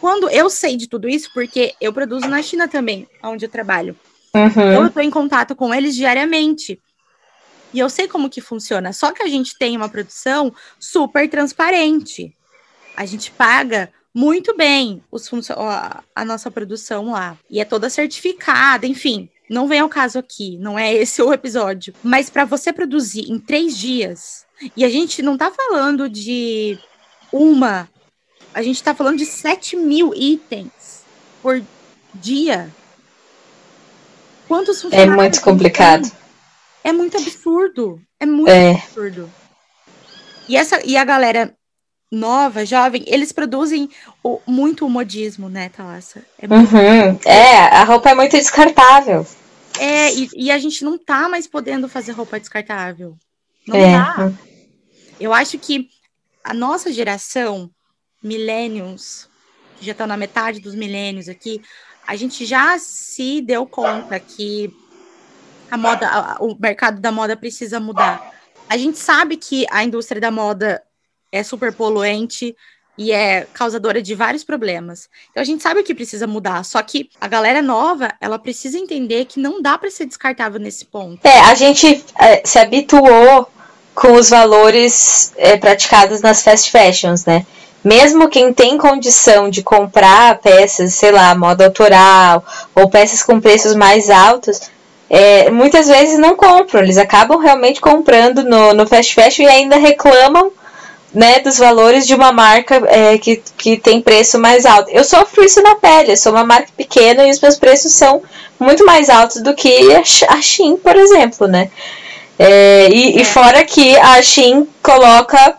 Quando 0.00 0.28
eu 0.30 0.48
sei 0.48 0.76
de 0.76 0.88
tudo 0.88 1.08
isso, 1.08 1.30
porque 1.32 1.74
eu 1.80 1.92
produzo 1.92 2.28
na 2.28 2.42
China 2.42 2.68
também, 2.68 3.08
onde 3.22 3.44
eu 3.44 3.50
trabalho. 3.50 3.96
Uhum. 4.34 4.46
Então 4.46 4.82
eu 4.82 4.86
estou 4.86 5.02
em 5.02 5.10
contato 5.10 5.54
com 5.54 5.74
eles 5.74 5.94
diariamente. 5.94 6.80
E 7.72 7.78
eu 7.78 7.88
sei 7.88 8.08
como 8.08 8.30
que 8.30 8.40
funciona. 8.40 8.92
Só 8.92 9.12
que 9.12 9.22
a 9.22 9.28
gente 9.28 9.56
tem 9.58 9.76
uma 9.76 9.88
produção 9.88 10.52
super 10.78 11.28
transparente. 11.28 12.34
A 12.96 13.06
gente 13.06 13.30
paga 13.30 13.90
muito 14.14 14.56
bem 14.56 15.02
os 15.10 15.30
a 16.14 16.24
nossa 16.24 16.50
produção 16.50 17.12
lá. 17.12 17.36
E 17.48 17.60
é 17.60 17.64
toda 17.64 17.88
certificada, 17.88 18.86
enfim. 18.86 19.28
Não 19.48 19.66
vem 19.66 19.80
ao 19.80 19.88
caso 19.88 20.18
aqui, 20.18 20.56
não 20.58 20.78
é 20.78 20.94
esse 20.94 21.20
o 21.20 21.32
episódio. 21.32 21.92
Mas 22.02 22.30
para 22.30 22.44
você 22.44 22.72
produzir 22.72 23.30
em 23.30 23.38
três 23.38 23.76
dias, 23.76 24.46
e 24.76 24.84
a 24.84 24.88
gente 24.88 25.22
não 25.22 25.36
tá 25.36 25.50
falando 25.50 26.08
de 26.08 26.78
uma, 27.32 27.88
a 28.54 28.62
gente 28.62 28.82
tá 28.82 28.94
falando 28.94 29.18
de 29.18 29.26
7 29.26 29.76
mil 29.76 30.14
itens 30.14 31.04
por 31.42 31.62
dia. 32.14 32.70
Quantos 34.46 34.82
funcionários? 34.82 35.14
É 35.14 35.16
muito 35.16 35.40
complicado. 35.42 36.19
É 36.82 36.92
muito 36.92 37.16
absurdo. 37.16 38.00
É 38.18 38.26
muito 38.26 38.50
é. 38.50 38.72
absurdo. 38.72 39.30
E, 40.48 40.56
essa, 40.56 40.84
e 40.84 40.96
a 40.96 41.04
galera 41.04 41.54
nova, 42.10 42.66
jovem, 42.66 43.04
eles 43.06 43.30
produzem 43.30 43.88
o, 44.22 44.40
muito 44.46 44.84
o 44.84 44.90
modismo, 44.90 45.48
né, 45.48 45.68
Thalassa? 45.68 46.24
É, 46.38 46.46
uhum. 46.46 47.18
é, 47.24 47.56
a 47.76 47.84
roupa 47.84 48.10
é 48.10 48.14
muito 48.14 48.32
descartável. 48.32 49.24
É, 49.78 50.12
e, 50.12 50.28
e, 50.34 50.50
a 50.50 50.58
gente 50.58 50.84
não 50.84 50.98
tá 50.98 51.28
mais 51.28 51.46
podendo 51.46 51.88
fazer 51.88 52.12
roupa 52.12 52.40
descartável. 52.40 53.16
Não 53.66 53.76
é. 53.76 53.92
tá. 53.92 54.32
Eu 55.20 55.32
acho 55.32 55.58
que 55.58 55.88
a 56.42 56.52
nossa 56.52 56.92
geração, 56.92 57.70
millennials, 58.22 59.28
que 59.78 59.86
já 59.86 59.92
estão 59.92 60.06
na 60.06 60.16
metade 60.16 60.60
dos 60.60 60.74
milênios 60.74 61.28
aqui, 61.28 61.62
a 62.06 62.16
gente 62.16 62.44
já 62.44 62.76
se 62.78 63.40
deu 63.40 63.64
conta 63.66 64.18
que 64.18 64.74
a 65.70 65.76
moda, 65.76 66.36
o 66.40 66.56
mercado 66.58 67.00
da 67.00 67.12
moda 67.12 67.36
precisa 67.36 67.78
mudar. 67.78 68.32
A 68.68 68.76
gente 68.76 68.98
sabe 68.98 69.36
que 69.36 69.66
a 69.70 69.82
indústria 69.84 70.20
da 70.20 70.30
moda 70.30 70.82
é 71.32 71.42
super 71.42 71.72
poluente 71.72 72.56
e 72.96 73.12
é 73.12 73.46
causadora 73.54 74.02
de 74.02 74.14
vários 74.14 74.44
problemas. 74.44 75.08
Então 75.30 75.40
a 75.40 75.44
gente 75.44 75.62
sabe 75.62 75.82
que 75.82 75.94
precisa 75.94 76.26
mudar, 76.26 76.64
só 76.64 76.82
que 76.82 77.08
a 77.20 77.26
galera 77.26 77.62
nova, 77.62 78.10
ela 78.20 78.38
precisa 78.38 78.78
entender 78.78 79.24
que 79.24 79.40
não 79.40 79.62
dá 79.62 79.78
para 79.78 79.90
ser 79.90 80.06
descartável 80.06 80.60
nesse 80.60 80.84
ponto. 80.84 81.20
É, 81.24 81.40
a 81.40 81.54
gente 81.54 82.04
é, 82.18 82.42
se 82.44 82.58
habituou 82.58 83.50
com 83.94 84.12
os 84.12 84.28
valores 84.28 85.32
é, 85.36 85.56
praticados 85.56 86.20
nas 86.20 86.42
fast 86.42 86.70
fashions, 86.70 87.24
né? 87.24 87.46
Mesmo 87.82 88.28
quem 88.28 88.52
tem 88.52 88.76
condição 88.76 89.48
de 89.48 89.62
comprar 89.62 90.38
peças, 90.38 90.92
sei 90.94 91.10
lá, 91.10 91.34
moda 91.34 91.64
autoral 91.64 92.44
ou 92.74 92.90
peças 92.90 93.22
com 93.22 93.40
preços 93.40 93.74
mais 93.74 94.10
altos, 94.10 94.70
é, 95.10 95.50
muitas 95.50 95.88
vezes 95.88 96.20
não 96.20 96.36
compram, 96.36 96.80
eles 96.80 96.96
acabam 96.96 97.36
realmente 97.40 97.80
comprando 97.80 98.44
no, 98.44 98.72
no 98.72 98.86
fast 98.86 99.12
fashion 99.12 99.42
e 99.42 99.48
ainda 99.48 99.76
reclamam 99.76 100.52
né, 101.12 101.40
dos 101.40 101.58
valores 101.58 102.06
de 102.06 102.14
uma 102.14 102.30
marca 102.30 102.80
é, 102.86 103.18
que, 103.18 103.42
que 103.58 103.76
tem 103.76 104.00
preço 104.00 104.38
mais 104.38 104.64
alto. 104.64 104.88
Eu 104.90 105.02
sofro 105.02 105.44
isso 105.44 105.60
na 105.60 105.74
pele, 105.74 106.12
eu 106.12 106.16
sou 106.16 106.32
uma 106.32 106.44
marca 106.44 106.68
pequena 106.76 107.26
e 107.26 107.30
os 107.32 107.40
meus 107.40 107.58
preços 107.58 107.92
são 107.92 108.22
muito 108.58 108.86
mais 108.86 109.10
altos 109.10 109.42
do 109.42 109.52
que 109.52 109.92
a 110.28 110.40
Shein, 110.40 110.76
por 110.76 110.94
exemplo, 110.94 111.48
né? 111.48 111.68
É, 112.38 112.88
e, 112.90 113.18
é. 113.18 113.20
e, 113.20 113.24
fora 113.24 113.64
que 113.64 113.96
a 113.96 114.22
Shein 114.22 114.66
coloca 114.80 115.56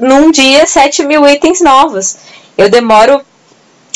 num 0.00 0.30
dia 0.30 0.66
7 0.66 1.04
mil 1.04 1.28
itens 1.28 1.60
novos. 1.60 2.16
Eu 2.56 2.70
demoro 2.70 3.20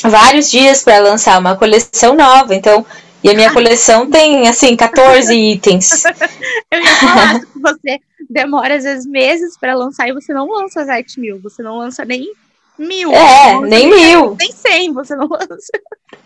vários 0.05 0.51
dias 0.51 0.83
para 0.83 0.99
lançar 0.99 1.39
uma 1.39 1.57
coleção 1.57 2.15
nova, 2.15 2.55
então 2.55 2.85
e 3.23 3.31
a 3.31 3.35
minha 3.35 3.53
coleção 3.53 4.09
tem, 4.09 4.49
assim, 4.49 4.77
14 4.77 5.35
itens. 5.35 6.05
Eu 6.71 6.81
ia 6.81 6.95
falar 6.97 7.41
que 7.41 7.59
você 7.61 8.01
demora, 8.29 8.77
às 8.77 8.85
vezes, 8.85 9.07
meses 9.07 9.57
para 9.59 9.75
lançar 9.75 10.09
e 10.09 10.13
você 10.13 10.33
não 10.33 10.49
lança 10.49 10.85
7 10.85 11.21
mil, 11.21 11.41
você 11.41 11.63
não 11.63 11.79
lança 11.79 12.05
nem 12.05 12.33
mil. 12.79 13.13
É, 13.13 13.61
nem 13.61 13.91
mil. 13.91 14.37
Nem 14.39 14.53
100 14.53 14.93
você 14.93 15.17
não 15.17 15.27
lança. 15.27 15.73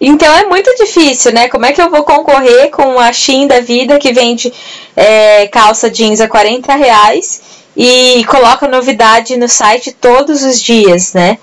Então 0.00 0.32
é 0.34 0.44
muito 0.44 0.74
difícil, 0.76 1.32
né? 1.32 1.48
Como 1.48 1.64
é 1.64 1.72
que 1.72 1.80
eu 1.80 1.90
vou 1.90 2.04
concorrer 2.04 2.70
com 2.70 2.98
a 2.98 3.12
Shein 3.12 3.46
da 3.46 3.60
vida 3.60 3.98
que 3.98 4.12
vende 4.12 4.52
é, 4.94 5.46
calça 5.48 5.90
jeans 5.90 6.20
a 6.20 6.28
40 6.28 6.74
reais 6.74 7.40
e 7.76 8.24
coloca 8.26 8.68
novidade 8.68 9.36
no 9.36 9.48
site 9.48 9.92
todos 9.92 10.42
os 10.42 10.60
dias, 10.60 11.14
né? 11.14 11.38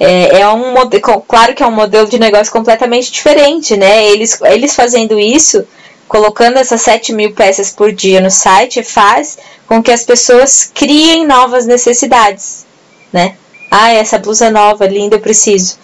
É, 0.00 0.40
é 0.40 0.48
um 0.48 0.72
modelo, 0.72 1.20
claro 1.22 1.54
que 1.54 1.62
é 1.62 1.66
um 1.66 1.72
modelo 1.72 2.08
de 2.08 2.18
negócio 2.18 2.52
completamente 2.52 3.10
diferente, 3.10 3.76
né? 3.76 4.06
Eles, 4.06 4.40
eles 4.42 4.74
fazendo 4.74 5.18
isso, 5.18 5.66
colocando 6.06 6.56
essas 6.56 6.80
7 6.82 7.12
mil 7.12 7.34
peças 7.34 7.70
por 7.70 7.92
dia 7.92 8.20
no 8.20 8.30
site, 8.30 8.82
faz 8.82 9.38
com 9.66 9.82
que 9.82 9.90
as 9.90 10.04
pessoas 10.04 10.70
criem 10.72 11.26
novas 11.26 11.66
necessidades, 11.66 12.64
né? 13.12 13.36
Ah, 13.70 13.90
essa 13.90 14.18
blusa 14.18 14.50
nova, 14.50 14.86
linda, 14.86 15.16
eu 15.16 15.20
preciso. 15.20 15.78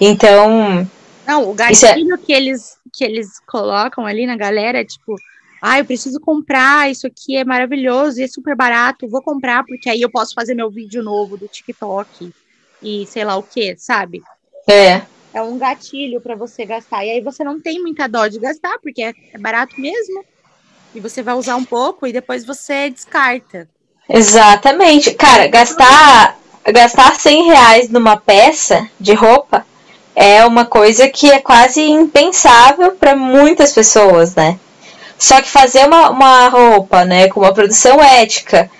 Então. 0.00 0.86
Não, 1.26 1.48
o 1.48 1.52
é 1.52 1.54
gatilho 1.54 2.14
é... 2.14 2.18
que, 2.18 2.32
eles, 2.32 2.76
que 2.92 3.04
eles 3.04 3.38
colocam 3.46 4.04
ali 4.04 4.26
na 4.26 4.36
galera 4.36 4.80
é 4.80 4.84
tipo. 4.84 5.14
Ah, 5.62 5.78
eu 5.78 5.84
preciso 5.84 6.18
comprar, 6.18 6.90
isso 6.90 7.06
aqui 7.06 7.36
é 7.36 7.44
maravilhoso 7.44 8.18
e 8.18 8.24
é 8.24 8.28
super 8.28 8.56
barato, 8.56 9.06
vou 9.06 9.20
comprar 9.20 9.62
porque 9.64 9.90
aí 9.90 10.00
eu 10.00 10.10
posso 10.10 10.32
fazer 10.32 10.54
meu 10.54 10.70
vídeo 10.70 11.02
novo 11.02 11.36
do 11.36 11.46
TikTok 11.46 12.32
e 12.82 13.06
sei 13.06 13.24
lá 13.24 13.36
o 13.36 13.42
que, 13.42 13.76
sabe? 13.76 14.22
É. 14.68 15.02
É 15.32 15.42
um 15.42 15.58
gatilho 15.58 16.20
para 16.20 16.34
você 16.34 16.64
gastar. 16.64 17.04
E 17.04 17.10
aí 17.10 17.20
você 17.20 17.44
não 17.44 17.60
tem 17.60 17.80
muita 17.80 18.08
dó 18.08 18.26
de 18.26 18.38
gastar, 18.38 18.78
porque 18.82 19.02
é, 19.02 19.12
é 19.32 19.38
barato 19.38 19.80
mesmo. 19.80 20.24
E 20.94 21.00
você 21.00 21.22
vai 21.22 21.34
usar 21.34 21.56
um 21.56 21.64
pouco 21.64 22.06
e 22.06 22.12
depois 22.12 22.44
você 22.44 22.90
descarta. 22.90 23.68
Exatamente. 24.08 25.12
Cara, 25.12 25.46
gastar, 25.46 26.36
gastar 26.72 27.14
100 27.14 27.44
reais 27.44 27.88
numa 27.90 28.16
peça 28.16 28.88
de 28.98 29.14
roupa 29.14 29.64
é 30.16 30.44
uma 30.44 30.64
coisa 30.64 31.08
que 31.08 31.30
é 31.30 31.38
quase 31.38 31.80
impensável 31.80 32.92
para 32.96 33.14
muitas 33.14 33.72
pessoas, 33.72 34.34
né? 34.34 34.58
Só 35.16 35.40
que 35.40 35.48
fazer 35.48 35.86
uma, 35.86 36.10
uma 36.10 36.48
roupa, 36.48 37.04
né, 37.04 37.28
com 37.28 37.40
uma 37.40 37.52
produção 37.52 38.02
ética, 38.02 38.70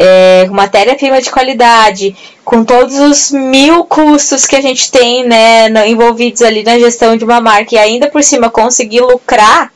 é, 0.00 0.46
matéria-prima 0.46 1.20
de 1.20 1.28
qualidade, 1.28 2.16
com 2.44 2.64
todos 2.64 2.96
os 3.00 3.32
mil 3.32 3.84
custos 3.84 4.46
que 4.46 4.54
a 4.54 4.60
gente 4.60 4.92
tem 4.92 5.26
né, 5.26 5.68
envolvidos 5.88 6.40
ali 6.40 6.62
na 6.62 6.78
gestão 6.78 7.16
de 7.16 7.24
uma 7.24 7.40
marca 7.40 7.74
e 7.74 7.78
ainda 7.78 8.08
por 8.08 8.22
cima 8.22 8.48
conseguir 8.48 9.00
lucrar, 9.00 9.72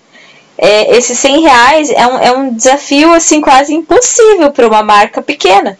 é, 0.56 0.96
esses 0.96 1.18
100 1.18 1.40
reais 1.40 1.90
é 1.90 2.06
um, 2.06 2.18
é 2.18 2.32
um 2.32 2.54
desafio 2.54 3.12
assim 3.12 3.40
quase 3.40 3.74
impossível 3.74 4.52
para 4.52 4.68
uma 4.68 4.82
marca 4.82 5.20
pequena. 5.20 5.76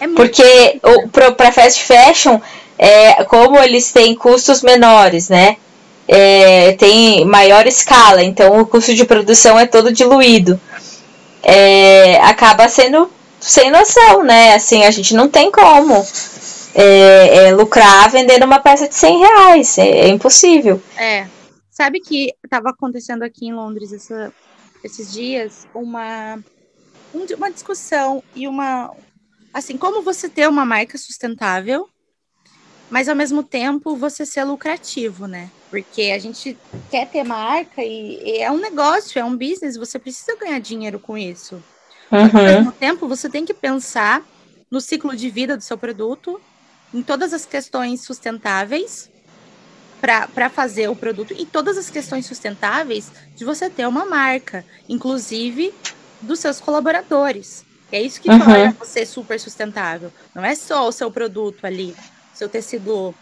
É 0.00 0.08
Porque 0.08 0.80
para 1.36 1.52
fast 1.52 1.84
fashion, 1.84 2.40
é, 2.78 3.24
como 3.24 3.58
eles 3.58 3.92
têm 3.92 4.14
custos 4.14 4.62
menores, 4.62 5.28
né? 5.28 5.56
É, 6.08 6.72
tem 6.78 7.24
maior 7.26 7.66
escala, 7.66 8.22
então 8.22 8.60
o 8.60 8.64
custo 8.64 8.94
de 8.94 9.04
produção 9.04 9.58
é 9.58 9.66
todo 9.66 9.92
diluído 9.92 10.58
é, 11.48 12.20
acaba 12.22 12.68
sendo 12.68 13.08
sem 13.40 13.70
noção, 13.70 14.24
né? 14.24 14.54
Assim, 14.54 14.82
a 14.84 14.90
gente 14.90 15.14
não 15.14 15.28
tem 15.28 15.48
como 15.52 15.94
é, 16.74 17.36
é, 17.36 17.54
lucrar 17.54 18.10
vendendo 18.10 18.44
uma 18.44 18.58
peça 18.58 18.88
de 18.88 18.94
100 18.96 19.18
reais. 19.18 19.78
É, 19.78 19.88
é 19.88 20.08
impossível. 20.08 20.82
É. 20.96 21.28
Sabe 21.70 22.00
que 22.00 22.32
estava 22.44 22.70
acontecendo 22.70 23.22
aqui 23.22 23.46
em 23.46 23.54
Londres 23.54 23.92
essa, 23.92 24.32
esses 24.82 25.12
dias 25.12 25.68
uma, 25.72 26.42
uma 27.14 27.50
discussão 27.50 28.24
e 28.34 28.48
uma. 28.48 28.92
Assim, 29.54 29.76
como 29.76 30.02
você 30.02 30.28
ter 30.28 30.48
uma 30.48 30.64
marca 30.64 30.98
sustentável, 30.98 31.88
mas 32.90 33.08
ao 33.08 33.14
mesmo 33.14 33.42
tempo 33.42 33.94
você 33.94 34.26
ser 34.26 34.42
lucrativo, 34.42 35.28
né? 35.28 35.48
Porque 35.70 36.12
a 36.14 36.18
gente 36.18 36.56
quer 36.90 37.08
ter 37.08 37.24
marca 37.24 37.82
e, 37.82 38.22
e, 38.22 38.38
é 38.38 38.50
um 38.50 38.58
negócio, 38.58 39.18
é 39.18 39.24
um 39.24 39.36
business, 39.36 39.76
você 39.76 39.98
precisa 39.98 40.36
ganhar 40.36 40.60
dinheiro 40.60 40.98
com 40.98 41.18
isso. 41.18 41.62
Uhum. 42.10 42.20
Ao 42.20 42.44
mesmo 42.44 42.72
tempo, 42.72 43.08
você 43.08 43.28
tem 43.28 43.44
que 43.44 43.52
pensar 43.52 44.24
no 44.70 44.80
ciclo 44.80 45.16
de 45.16 45.28
vida 45.28 45.56
do 45.56 45.62
seu 45.62 45.76
produto, 45.76 46.40
em 46.94 47.02
todas 47.02 47.32
as 47.32 47.44
questões 47.44 48.02
sustentáveis 48.02 49.10
para 50.00 50.48
fazer 50.48 50.88
o 50.88 50.94
produto 50.94 51.34
e 51.36 51.44
todas 51.44 51.76
as 51.76 51.90
questões 51.90 52.26
sustentáveis 52.26 53.10
de 53.34 53.44
você 53.44 53.68
ter 53.68 53.88
uma 53.88 54.04
marca, 54.04 54.64
inclusive 54.88 55.74
dos 56.20 56.38
seus 56.38 56.60
colaboradores. 56.60 57.64
É 57.90 58.00
isso 58.00 58.20
que 58.20 58.28
uhum. 58.28 58.38
torna 58.38 58.76
você 58.78 59.06
super 59.06 59.38
sustentável. 59.38 60.12
Não 60.34 60.44
é 60.44 60.54
só 60.54 60.88
o 60.88 60.92
seu 60.92 61.10
produto 61.10 61.64
ali, 61.64 61.94
seu 62.34 62.48
tecido 62.48 63.14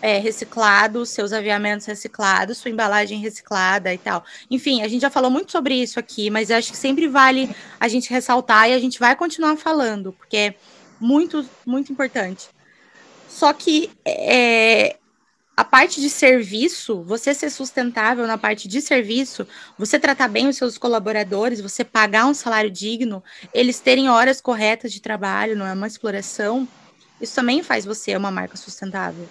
é, 0.00 0.18
reciclado, 0.18 1.04
seus 1.06 1.32
aviamentos 1.32 1.86
reciclados, 1.86 2.58
sua 2.58 2.70
embalagem 2.70 3.20
reciclada 3.20 3.92
e 3.92 3.98
tal. 3.98 4.24
Enfim, 4.50 4.82
a 4.82 4.88
gente 4.88 5.02
já 5.02 5.10
falou 5.10 5.30
muito 5.30 5.50
sobre 5.50 5.74
isso 5.74 5.98
aqui, 5.98 6.30
mas 6.30 6.50
acho 6.50 6.70
que 6.70 6.76
sempre 6.76 7.08
vale 7.08 7.54
a 7.80 7.88
gente 7.88 8.10
ressaltar 8.10 8.68
e 8.68 8.74
a 8.74 8.78
gente 8.78 8.98
vai 8.98 9.16
continuar 9.16 9.56
falando, 9.56 10.12
porque 10.12 10.36
é 10.36 10.54
muito, 11.00 11.48
muito 11.66 11.90
importante. 11.92 12.48
Só 13.28 13.52
que 13.52 13.90
é, 14.04 14.96
a 15.56 15.64
parte 15.64 16.00
de 16.00 16.10
serviço, 16.10 17.02
você 17.02 17.32
ser 17.32 17.50
sustentável 17.50 18.26
na 18.26 18.36
parte 18.36 18.66
de 18.66 18.80
serviço, 18.80 19.46
você 19.78 19.98
tratar 19.98 20.28
bem 20.28 20.48
os 20.48 20.56
seus 20.56 20.76
colaboradores, 20.76 21.60
você 21.60 21.84
pagar 21.84 22.26
um 22.26 22.34
salário 22.34 22.70
digno, 22.70 23.22
eles 23.52 23.78
terem 23.78 24.08
horas 24.08 24.40
corretas 24.40 24.92
de 24.92 25.00
trabalho, 25.00 25.56
não 25.56 25.66
é 25.66 25.72
uma 25.72 25.86
exploração, 25.86 26.68
isso 27.20 27.34
também 27.34 27.62
faz 27.62 27.84
você 27.84 28.16
uma 28.16 28.30
marca 28.30 28.56
sustentável. 28.56 29.28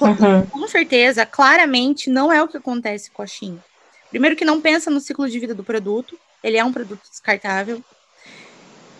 Uhum. 0.00 0.46
Com 0.46 0.68
certeza, 0.68 1.24
claramente, 1.26 2.10
não 2.10 2.32
é 2.32 2.42
o 2.42 2.48
que 2.48 2.56
acontece 2.56 3.10
com 3.10 3.22
a 3.22 3.26
Shein. 3.26 3.58
Primeiro 4.10 4.36
que 4.36 4.44
não 4.44 4.60
pensa 4.60 4.90
no 4.90 5.00
ciclo 5.00 5.28
de 5.28 5.38
vida 5.38 5.54
do 5.54 5.64
produto, 5.64 6.18
ele 6.42 6.56
é 6.56 6.64
um 6.64 6.72
produto 6.72 7.00
descartável. 7.08 7.82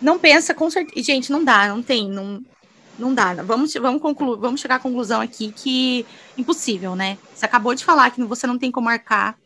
Não 0.01 0.17
pensa 0.17 0.53
com 0.53 0.69
certeza. 0.69 1.05
Gente, 1.05 1.31
não 1.31 1.43
dá, 1.43 1.67
não 1.67 1.83
tem, 1.83 2.09
não, 2.09 2.43
não 2.97 3.13
dá. 3.13 3.33
Vamos, 3.35 3.73
vamos, 3.73 4.01
conclu... 4.01 4.37
vamos 4.37 4.59
chegar 4.59 4.75
à 4.75 4.79
conclusão 4.79 5.21
aqui 5.21 5.51
que 5.51 6.05
impossível, 6.37 6.95
né? 6.95 7.17
Você 7.33 7.45
acabou 7.45 7.75
de 7.75 7.85
falar 7.85 8.11
que 8.11 8.23
você 8.23 8.47
não 8.47 8.57
tem 8.57 8.71
como 8.71 8.85
marcar, 8.85 9.37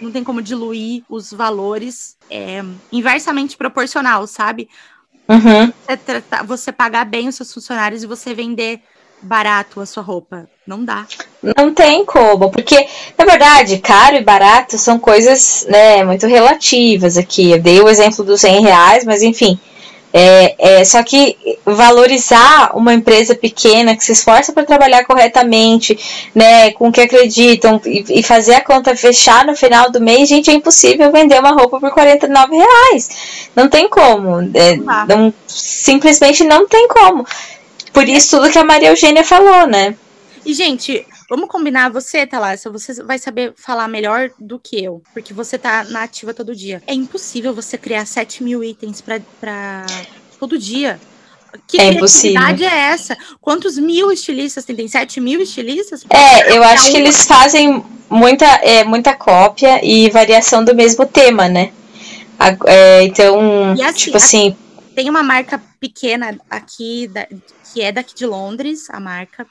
não 0.00 0.10
tem 0.10 0.24
como 0.24 0.42
diluir 0.42 1.04
os 1.08 1.32
valores 1.32 2.16
é, 2.30 2.62
inversamente 2.92 3.56
proporcional, 3.56 4.26
sabe? 4.26 4.68
Uhum. 5.28 5.72
Você, 5.86 6.44
você 6.44 6.72
pagar 6.72 7.04
bem 7.04 7.28
os 7.28 7.34
seus 7.34 7.52
funcionários 7.52 8.02
e 8.02 8.06
você 8.06 8.34
vender 8.34 8.82
barato 9.20 9.80
a 9.80 9.86
sua 9.86 10.02
roupa. 10.02 10.48
Não 10.66 10.84
dá. 10.84 11.06
Não 11.56 11.72
tem 11.72 12.04
como, 12.04 12.50
porque, 12.50 12.86
na 13.16 13.24
verdade, 13.24 13.78
caro 13.78 14.16
e 14.16 14.22
barato 14.22 14.76
são 14.76 14.98
coisas 14.98 15.66
né, 15.68 16.04
muito 16.04 16.26
relativas 16.26 17.16
aqui. 17.16 17.52
Eu 17.52 17.60
dei 17.60 17.80
o 17.80 17.88
exemplo 17.88 18.24
dos 18.24 18.40
100 18.40 18.62
reais, 18.62 19.04
mas 19.04 19.22
enfim. 19.22 19.58
É, 20.12 20.54
é, 20.80 20.84
só 20.86 21.02
que 21.02 21.36
valorizar 21.66 22.70
uma 22.74 22.94
empresa 22.94 23.34
pequena 23.34 23.94
que 23.94 24.02
se 24.02 24.12
esforça 24.12 24.54
para 24.54 24.64
trabalhar 24.64 25.04
corretamente, 25.04 25.98
né, 26.34 26.70
com 26.72 26.88
o 26.88 26.92
que 26.92 27.02
acreditam 27.02 27.80
e, 27.84 28.04
e, 28.08 28.22
fazer 28.22 28.54
a 28.54 28.64
conta 28.64 28.96
fechar 28.96 29.44
no 29.44 29.54
final 29.54 29.90
do 29.90 30.00
mês, 30.00 30.28
gente, 30.28 30.50
é 30.50 30.54
impossível 30.54 31.12
vender 31.12 31.38
uma 31.38 31.52
roupa 31.52 31.78
por 31.78 31.90
49 31.90 32.56
reais. 32.56 33.48
Não 33.54 33.68
tem 33.68 33.88
como. 33.88 34.40
É, 34.54 34.76
não, 35.06 35.32
simplesmente 35.46 36.42
não 36.42 36.66
tem 36.66 36.88
como. 36.88 37.26
Por 37.98 38.08
isso 38.08 38.30
tudo 38.30 38.48
que 38.50 38.58
a 38.58 38.64
Maria 38.64 38.90
Eugênia 38.90 39.24
falou, 39.24 39.66
né? 39.66 39.96
E, 40.46 40.54
gente, 40.54 41.04
vamos 41.28 41.48
combinar, 41.48 41.90
você, 41.90 42.24
Thalassa, 42.26 42.70
você 42.70 43.02
vai 43.02 43.18
saber 43.18 43.52
falar 43.56 43.88
melhor 43.88 44.30
do 44.38 44.56
que 44.58 44.82
eu, 44.82 45.02
porque 45.12 45.34
você 45.34 45.58
tá 45.58 45.82
na 45.84 46.04
ativa 46.04 46.32
todo 46.32 46.54
dia. 46.54 46.80
É 46.86 46.94
impossível 46.94 47.52
você 47.52 47.76
criar 47.76 48.06
7 48.06 48.42
mil 48.44 48.62
itens 48.62 49.00
pra, 49.00 49.18
pra 49.40 49.84
todo 50.38 50.56
dia. 50.56 51.00
Que 51.66 51.80
É 51.80 51.88
criatividade 51.90 52.64
é 52.64 52.78
essa? 52.92 53.16
Quantos 53.40 53.76
mil 53.78 54.12
estilistas 54.12 54.64
tem? 54.64 54.76
Tem 54.76 54.86
7 54.86 55.20
mil 55.20 55.40
estilistas? 55.40 56.04
É, 56.08 56.56
eu 56.56 56.62
acho 56.62 56.84
que 56.84 56.90
uma- 56.90 56.98
eles 57.00 57.24
fazem 57.26 57.82
muita, 58.08 58.46
é, 58.62 58.84
muita 58.84 59.12
cópia 59.14 59.84
e 59.84 60.08
variação 60.10 60.64
do 60.64 60.72
mesmo 60.74 61.04
tema, 61.04 61.48
né? 61.48 61.72
A- 62.38 62.56
é, 62.66 63.02
então, 63.02 63.72
assim, 63.72 63.92
tipo 63.94 64.16
assim, 64.16 64.56
Tem 64.94 65.08
uma 65.10 65.22
marca 65.22 65.60
pequena 65.80 66.38
aqui, 66.50 67.06
da- 67.08 67.26
que 67.72 67.80
é 67.80 67.92
daqui 67.92 68.14
de 68.14 68.26
Londres, 68.26 68.88
a 68.90 68.98
marca, 69.00 69.46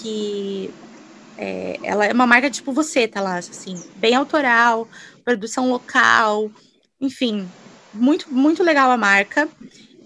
que 0.00 0.70
é, 1.36 1.78
ela 1.82 2.04
é 2.04 2.12
uma 2.12 2.26
marca 2.26 2.50
tipo 2.50 2.72
você, 2.72 3.06
tá 3.06 3.20
lá, 3.20 3.38
assim, 3.38 3.74
bem 3.96 4.14
autoral, 4.14 4.88
produção 5.24 5.70
local, 5.70 6.50
enfim, 7.00 7.48
muito, 7.94 8.32
muito 8.32 8.62
legal 8.62 8.90
a 8.90 8.96
marca. 8.96 9.48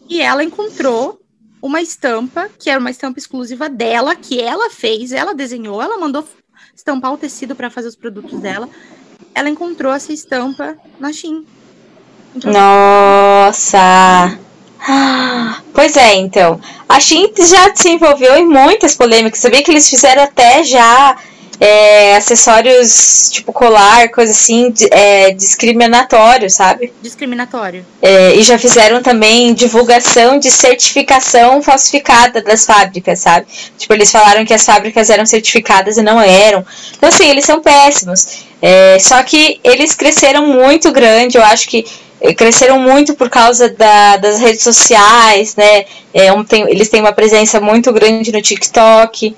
E 0.08 0.20
ela 0.20 0.44
encontrou 0.44 1.18
uma 1.62 1.80
estampa, 1.80 2.50
que 2.58 2.68
era 2.68 2.78
uma 2.80 2.90
estampa 2.90 3.18
exclusiva 3.18 3.68
dela, 3.68 4.14
que 4.14 4.40
ela 4.40 4.68
fez, 4.68 5.12
ela 5.12 5.34
desenhou, 5.34 5.80
ela 5.80 5.98
mandou 5.98 6.26
estampar 6.76 7.12
o 7.12 7.18
tecido 7.18 7.54
para 7.54 7.70
fazer 7.70 7.88
os 7.88 7.96
produtos 7.96 8.40
dela. 8.40 8.68
Ela 9.34 9.48
encontrou 9.48 9.92
essa 9.92 10.12
estampa 10.12 10.76
na 10.98 11.12
Shein. 11.12 11.46
Então, 12.34 12.52
nossa. 12.52 14.38
Ah, 14.86 15.62
Pois 15.74 15.96
é, 15.96 16.14
então. 16.14 16.60
A 16.88 17.00
Shein 17.00 17.32
já 17.38 17.74
se 17.74 17.88
envolveu 17.88 18.36
em 18.36 18.46
muitas 18.46 18.94
polêmicas. 18.94 19.40
Sabia 19.40 19.62
que 19.62 19.70
eles 19.70 19.88
fizeram 19.88 20.22
até 20.22 20.62
já 20.62 21.16
é, 21.58 22.16
acessórios 22.16 23.30
tipo 23.32 23.52
colar, 23.52 24.08
coisa 24.10 24.32
assim, 24.32 24.72
é, 24.90 25.30
discriminatório, 25.32 26.50
sabe? 26.50 26.92
discriminatório. 27.00 27.86
É, 28.02 28.34
e 28.34 28.42
já 28.42 28.58
fizeram 28.58 29.02
também 29.02 29.54
divulgação 29.54 30.38
de 30.38 30.50
certificação 30.50 31.62
falsificada 31.62 32.42
das 32.42 32.66
fábricas, 32.66 33.20
sabe? 33.20 33.46
Tipo, 33.78 33.94
eles 33.94 34.10
falaram 34.10 34.44
que 34.44 34.52
as 34.52 34.64
fábricas 34.64 35.08
eram 35.08 35.24
certificadas 35.24 35.96
e 35.96 36.02
não 36.02 36.20
eram. 36.20 36.64
Então, 36.96 37.08
assim, 37.08 37.28
eles 37.28 37.44
são 37.44 37.60
péssimos. 37.60 38.44
É, 38.60 38.98
só 39.00 39.22
que 39.22 39.58
eles 39.64 39.94
cresceram 39.94 40.46
muito 40.46 40.92
grande, 40.92 41.38
eu 41.38 41.42
acho 41.42 41.68
que 41.68 41.84
cresceram 42.36 42.78
muito 42.78 43.14
por 43.14 43.28
causa 43.28 43.68
da- 43.68 44.16
das 44.16 44.38
redes 44.40 44.62
sociais, 44.62 45.56
né? 45.56 45.84
É, 46.14 46.32
um, 46.32 46.44
tem- 46.44 46.68
eles 46.70 46.88
têm 46.88 47.00
uma 47.00 47.12
presença 47.12 47.60
muito 47.60 47.92
grande 47.92 48.32
no 48.32 48.40
TikTok. 48.42 49.34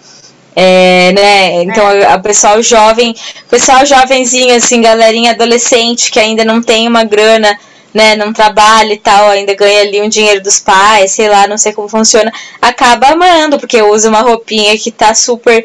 é, 0.57 1.13
né? 1.13 1.63
Então, 1.65 1.85
o 2.17 2.23
pessoal 2.23 2.63
jovem, 2.63 3.13
pessoal 3.51 3.85
jovenzinho, 3.85 4.55
assim, 4.55 4.81
galerinha 4.81 5.33
adolescente 5.33 6.13
que 6.13 6.21
ainda 6.21 6.45
não 6.45 6.63
tem 6.63 6.87
uma 6.87 7.03
grana 7.03 7.59
né, 7.93 8.17
não 8.17 8.33
trabalha 8.33 8.93
e 8.93 8.99
tal, 8.99 9.31
ainda 9.31 9.55
ganha 9.55 9.83
ali 9.83 10.01
um 10.03 10.09
dinheiro 10.09 10.43
dos 10.43 10.59
pais, 10.59 11.13
sei 11.13 11.29
lá, 11.29 11.47
não 11.47 11.57
sei 11.57 11.73
como 11.73 11.89
funciona, 11.89 12.33
acaba 12.61 13.09
amando, 13.09 13.59
porque 13.59 13.81
usa 13.83 14.09
uma 14.09 14.21
roupinha 14.21 14.77
que 14.77 14.91
tá 14.91 15.15
super. 15.15 15.65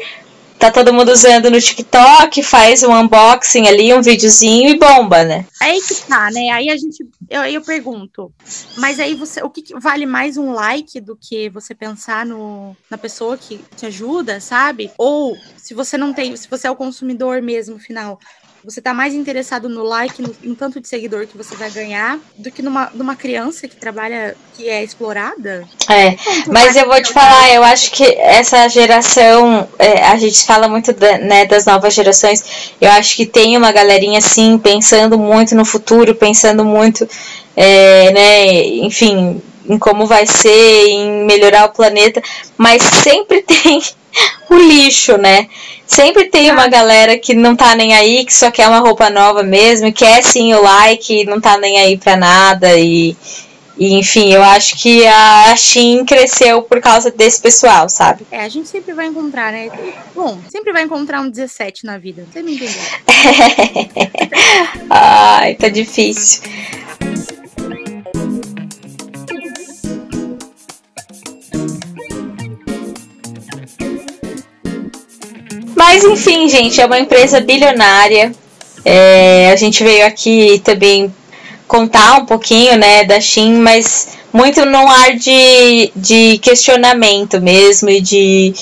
Tá 0.60 0.70
todo 0.70 0.92
mundo 0.92 1.10
usando 1.10 1.50
no 1.50 1.58
TikTok, 1.58 2.42
faz 2.42 2.82
um 2.82 2.94
unboxing 2.94 3.66
ali, 3.66 3.94
um 3.94 4.02
videozinho 4.02 4.68
e 4.68 4.78
bomba, 4.78 5.24
né? 5.24 5.46
Aí 5.58 5.80
que 5.80 5.94
tá, 6.06 6.30
né? 6.30 6.50
Aí 6.50 6.68
a 6.68 6.76
gente. 6.76 7.02
Eu, 7.30 7.42
eu 7.44 7.62
pergunto, 7.62 8.30
mas 8.76 9.00
aí 9.00 9.14
você. 9.14 9.42
O 9.42 9.48
que, 9.48 9.62
que 9.62 9.80
vale 9.80 10.04
mais 10.04 10.36
um 10.36 10.52
like 10.52 11.00
do 11.00 11.16
que 11.16 11.48
você 11.48 11.74
pensar 11.74 12.26
no, 12.26 12.76
na 12.90 12.98
pessoa 12.98 13.38
que 13.38 13.58
te 13.74 13.86
ajuda, 13.86 14.38
sabe? 14.38 14.90
Ou 14.98 15.34
se 15.56 15.72
você 15.72 15.96
não 15.96 16.12
tem. 16.12 16.36
Se 16.36 16.46
você 16.46 16.66
é 16.66 16.70
o 16.70 16.76
consumidor 16.76 17.40
mesmo, 17.40 17.78
final. 17.78 18.18
Você 18.62 18.80
tá 18.80 18.92
mais 18.92 19.14
interessado 19.14 19.68
no 19.70 19.82
like, 19.82 20.20
no, 20.20 20.34
no 20.44 20.54
tanto 20.54 20.80
de 20.80 20.86
seguidor 20.86 21.26
que 21.26 21.36
você 21.36 21.54
vai 21.56 21.70
ganhar, 21.70 22.18
do 22.36 22.50
que 22.50 22.60
numa, 22.60 22.90
numa 22.92 23.16
criança 23.16 23.66
que 23.66 23.74
trabalha, 23.74 24.36
que 24.54 24.68
é 24.68 24.84
explorada? 24.84 25.66
É, 25.88 26.16
mas 26.46 26.76
eu 26.76 26.86
vou 26.86 27.02
te 27.02 27.10
falar, 27.10 27.50
eu 27.54 27.64
acho 27.64 27.90
que 27.90 28.04
essa 28.04 28.68
geração, 28.68 29.66
é, 29.78 30.04
a 30.04 30.18
gente 30.18 30.44
fala 30.44 30.68
muito 30.68 30.92
da- 30.92 31.16
né, 31.18 31.46
das 31.46 31.64
novas 31.64 31.94
gerações, 31.94 32.72
eu 32.78 32.90
acho 32.90 33.16
que 33.16 33.24
tem 33.24 33.56
uma 33.56 33.72
galerinha 33.72 34.18
assim, 34.18 34.58
pensando 34.58 35.18
muito 35.18 35.54
no 35.54 35.64
futuro, 35.64 36.14
pensando 36.14 36.62
muito, 36.62 37.08
é, 37.56 38.12
né, 38.12 38.66
enfim, 38.84 39.40
em 39.70 39.78
como 39.78 40.04
vai 40.04 40.26
ser, 40.26 40.88
em 40.88 41.24
melhorar 41.24 41.66
o 41.66 41.72
planeta, 41.72 42.20
mas 42.58 42.82
sempre 42.82 43.42
tem 43.46 43.80
o 44.50 44.56
lixo, 44.56 45.16
né? 45.16 45.48
Sempre 45.86 46.26
tem 46.26 46.50
uma 46.50 46.66
galera 46.68 47.16
que 47.16 47.34
não 47.34 47.54
tá 47.54 47.74
nem 47.76 47.94
aí, 47.94 48.24
que 48.24 48.34
só 48.34 48.50
quer 48.50 48.68
uma 48.68 48.80
roupa 48.80 49.08
nova 49.08 49.42
mesmo, 49.42 49.92
quer 49.92 50.22
sim 50.22 50.52
o 50.54 50.62
like, 50.62 51.24
não 51.24 51.40
tá 51.40 51.56
nem 51.56 51.78
aí 51.78 51.96
pra 51.96 52.16
nada 52.16 52.78
e. 52.78 53.16
E, 53.78 53.94
enfim, 53.94 54.30
eu 54.30 54.42
acho 54.42 54.76
que 54.76 55.06
a 55.06 55.56
Shein 55.56 56.04
cresceu 56.04 56.60
por 56.60 56.82
causa 56.82 57.10
desse 57.10 57.40
pessoal, 57.40 57.88
sabe? 57.88 58.26
É, 58.30 58.40
a 58.40 58.48
gente 58.48 58.68
sempre 58.68 58.92
vai 58.92 59.06
encontrar, 59.06 59.50
né? 59.50 59.70
Bom, 60.14 60.38
sempre 60.50 60.70
vai 60.70 60.82
encontrar 60.82 61.22
um 61.22 61.30
17 61.30 61.86
na 61.86 61.96
vida. 61.96 62.26
Você 62.30 62.42
me 62.42 62.56
entendeu? 62.56 62.82
Ai, 64.90 65.54
tá 65.54 65.70
difícil. 65.70 66.42
Mas 75.80 76.04
enfim, 76.04 76.46
gente, 76.46 76.78
é 76.78 76.84
uma 76.84 76.98
empresa 76.98 77.40
bilionária. 77.40 78.32
É, 78.84 79.50
a 79.50 79.56
gente 79.56 79.82
veio 79.82 80.04
aqui 80.04 80.60
também 80.62 81.10
contar 81.66 82.18
um 82.18 82.26
pouquinho, 82.26 82.76
né, 82.76 83.02
da 83.04 83.18
Shein, 83.18 83.54
mas 83.54 84.08
muito 84.30 84.62
num 84.66 84.86
ar 84.86 85.14
de, 85.16 85.90
de 85.96 86.36
questionamento 86.42 87.40
mesmo 87.40 87.88
e 87.88 87.98
de 88.02 88.52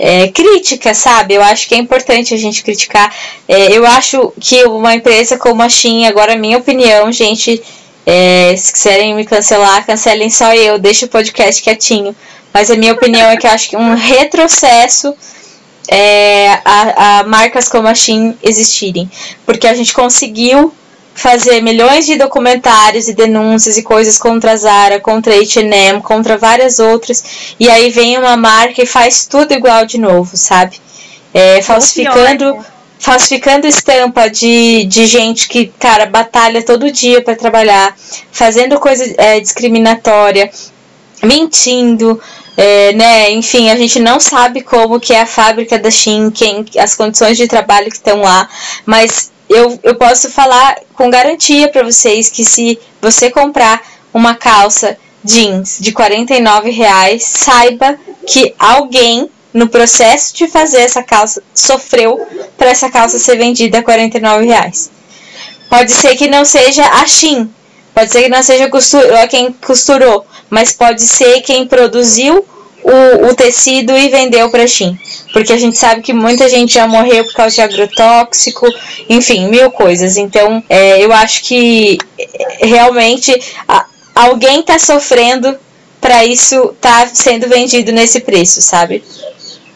é, 0.00 0.26
crítica, 0.26 0.92
sabe? 0.94 1.34
Eu 1.34 1.44
acho 1.44 1.68
que 1.68 1.76
é 1.76 1.78
importante 1.78 2.34
a 2.34 2.36
gente 2.36 2.64
criticar. 2.64 3.14
É, 3.46 3.70
eu 3.70 3.86
acho 3.86 4.32
que 4.40 4.64
uma 4.64 4.96
empresa 4.96 5.38
como 5.38 5.62
a 5.62 5.68
Shein, 5.68 6.08
agora 6.08 6.34
minha 6.34 6.58
opinião, 6.58 7.12
gente, 7.12 7.62
é, 8.04 8.52
se 8.56 8.72
quiserem 8.72 9.14
me 9.14 9.24
cancelar, 9.24 9.86
cancelem 9.86 10.28
só 10.28 10.52
eu, 10.52 10.76
deixa 10.76 11.06
o 11.06 11.08
podcast 11.08 11.62
quietinho. 11.62 12.16
Mas 12.52 12.68
a 12.68 12.74
minha 12.74 12.94
opinião 12.94 13.30
é 13.30 13.36
que 13.36 13.46
eu 13.46 13.50
acho 13.52 13.70
que 13.70 13.76
um 13.76 13.94
retrocesso 13.94 15.14
é, 15.88 16.60
a, 16.64 17.20
a 17.20 17.24
marcas 17.24 17.68
como 17.68 17.88
a 17.88 17.94
Shein 17.94 18.36
existirem. 18.42 19.10
Porque 19.44 19.66
a 19.66 19.74
gente 19.74 19.92
conseguiu 19.92 20.72
fazer 21.14 21.62
milhões 21.62 22.06
de 22.06 22.16
documentários 22.16 23.08
e 23.08 23.14
denúncias 23.14 23.78
e 23.78 23.82
coisas 23.82 24.18
contra 24.18 24.52
a 24.52 24.56
Zara, 24.56 25.00
contra 25.00 25.32
a 25.32 25.38
H&M, 25.38 26.02
contra 26.02 26.36
várias 26.36 26.78
outras, 26.80 27.54
e 27.58 27.70
aí 27.70 27.88
vem 27.90 28.18
uma 28.18 28.36
marca 28.36 28.82
e 28.82 28.86
faz 28.86 29.24
tudo 29.26 29.54
igual 29.54 29.86
de 29.86 29.96
novo, 29.96 30.36
sabe? 30.36 30.80
É, 31.32 31.62
falsificando, 31.62 32.52
pior, 32.52 32.58
né? 32.58 32.64
falsificando 32.98 33.66
estampa 33.66 34.28
de, 34.28 34.84
de 34.84 35.06
gente 35.06 35.48
que, 35.48 35.66
cara, 35.78 36.06
batalha 36.06 36.62
todo 36.62 36.90
dia 36.90 37.22
para 37.22 37.36
trabalhar, 37.36 37.96
fazendo 38.32 38.78
coisa 38.80 39.04
é, 39.16 39.40
discriminatória, 39.40 40.50
mentindo, 41.22 42.20
é, 42.56 42.92
né? 42.92 43.30
Enfim, 43.32 43.70
a 43.70 43.76
gente 43.76 43.98
não 43.98 44.20
sabe 44.20 44.62
como 44.62 45.00
que 45.00 45.12
é 45.12 45.22
a 45.22 45.26
fábrica 45.26 45.78
da 45.78 45.90
Shein, 45.90 46.30
quem, 46.30 46.64
as 46.78 46.94
condições 46.94 47.36
de 47.36 47.48
trabalho 47.48 47.90
que 47.90 47.96
estão 47.96 48.20
lá, 48.20 48.48
mas 48.86 49.32
eu, 49.48 49.78
eu 49.82 49.96
posso 49.96 50.30
falar 50.30 50.76
com 50.94 51.10
garantia 51.10 51.68
para 51.68 51.82
vocês 51.82 52.28
que 52.28 52.44
se 52.44 52.78
você 53.00 53.30
comprar 53.30 53.82
uma 54.12 54.34
calça 54.34 54.96
jeans 55.22 55.78
de 55.80 55.92
49 55.92 56.70
reais, 56.70 57.24
saiba 57.24 57.98
que 58.26 58.54
alguém 58.58 59.28
no 59.52 59.68
processo 59.68 60.34
de 60.36 60.48
fazer 60.48 60.80
essa 60.80 61.02
calça 61.02 61.42
sofreu 61.54 62.26
para 62.58 62.70
essa 62.70 62.90
calça 62.90 63.18
ser 63.18 63.36
vendida 63.36 63.78
a 63.78 63.82
49 63.82 64.44
reais. 64.44 64.90
Pode 65.70 65.92
ser 65.92 66.16
que 66.16 66.28
não 66.28 66.44
seja 66.44 66.84
a 66.84 67.06
Shein, 67.06 67.50
pode 67.94 68.10
ser 68.10 68.22
que 68.22 68.28
não 68.28 68.42
seja 68.42 68.68
costur 68.68 69.02
quem 69.30 69.52
costurou, 69.52 70.26
mas 70.50 70.72
pode 70.72 71.02
ser 71.02 71.40
quem 71.42 71.66
produziu 71.66 72.44
o, 72.84 73.28
o 73.28 73.34
tecido 73.34 73.96
e 73.96 74.08
vendeu 74.08 74.50
para 74.50 74.66
Shein. 74.66 74.98
Porque 75.32 75.52
a 75.52 75.58
gente 75.58 75.76
sabe 75.76 76.02
que 76.02 76.12
muita 76.12 76.48
gente 76.48 76.74
já 76.74 76.86
morreu 76.86 77.24
por 77.24 77.34
causa 77.34 77.54
de 77.54 77.62
agrotóxico, 77.62 78.66
enfim, 79.08 79.48
mil 79.48 79.70
coisas. 79.70 80.16
Então, 80.16 80.62
é, 80.68 81.02
eu 81.02 81.12
acho 81.12 81.42
que 81.44 81.98
é, 82.18 82.66
realmente 82.66 83.34
a, 83.66 83.86
alguém 84.14 84.60
está 84.60 84.78
sofrendo 84.78 85.56
para 86.00 86.22
isso 86.26 86.76
tá 86.82 87.08
sendo 87.12 87.48
vendido 87.48 87.90
nesse 87.90 88.20
preço, 88.20 88.60
sabe? 88.60 89.02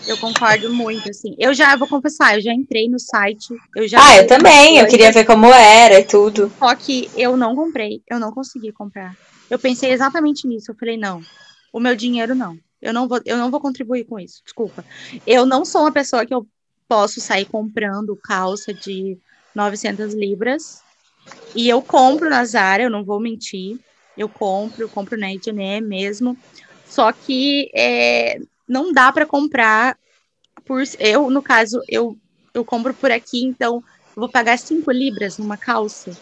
Eu 0.08 0.16
concordo 0.16 0.72
muito, 0.72 1.10
assim. 1.10 1.36
Eu 1.38 1.52
já 1.52 1.76
vou 1.76 1.86
confessar, 1.86 2.34
eu 2.34 2.40
já 2.40 2.52
entrei 2.52 2.88
no 2.88 2.98
site. 2.98 3.54
Eu 3.76 3.86
já 3.86 3.98
Ah, 4.00 4.16
eu 4.16 4.26
também. 4.26 4.78
Eu 4.78 4.86
queria 4.86 5.12
ver 5.12 5.26
como 5.26 5.46
era 5.52 6.00
e 6.00 6.04
tudo. 6.04 6.50
Só 6.58 6.74
que 6.74 7.10
eu 7.14 7.36
não 7.36 7.54
comprei, 7.54 8.02
eu 8.08 8.18
não 8.18 8.32
consegui 8.32 8.72
comprar. 8.72 9.14
Eu 9.50 9.58
pensei 9.58 9.92
exatamente 9.92 10.48
nisso. 10.48 10.70
Eu 10.70 10.74
falei, 10.74 10.96
não, 10.96 11.20
o 11.70 11.78
meu 11.78 11.94
dinheiro 11.94 12.34
não. 12.34 12.58
Eu 12.80 12.94
não 12.94 13.06
vou, 13.06 13.20
eu 13.26 13.36
não 13.36 13.50
vou 13.50 13.60
contribuir 13.60 14.04
com 14.04 14.18
isso. 14.18 14.40
Desculpa. 14.42 14.82
Eu 15.26 15.44
não 15.44 15.62
sou 15.62 15.82
uma 15.82 15.92
pessoa 15.92 16.24
que 16.24 16.32
eu 16.32 16.46
posso 16.88 17.20
sair 17.20 17.44
comprando 17.44 18.16
calça 18.16 18.72
de 18.72 19.18
900 19.54 20.14
libras. 20.14 20.82
E 21.54 21.68
eu 21.68 21.82
compro 21.82 22.30
na 22.30 22.42
Zara, 22.46 22.82
eu 22.82 22.90
não 22.90 23.04
vou 23.04 23.20
mentir. 23.20 23.78
Eu 24.16 24.28
compro, 24.28 24.88
compro 24.88 25.18
na 25.18 25.26
H&M 25.28 25.86
mesmo. 25.86 26.34
Só 26.86 27.12
que 27.12 27.70
é, 27.74 28.40
não 28.68 28.92
dá 28.92 29.10
para 29.10 29.26
comprar 29.26 29.96
por. 30.64 30.82
Eu, 30.98 31.30
no 31.30 31.42
caso, 31.42 31.80
eu, 31.88 32.16
eu 32.52 32.64
compro 32.64 32.92
por 32.92 33.10
aqui, 33.10 33.42
então 33.44 33.82
vou 34.14 34.28
pagar 34.28 34.58
5 34.58 34.90
libras 34.90 35.38
numa 35.38 35.56
calça. 35.56 36.16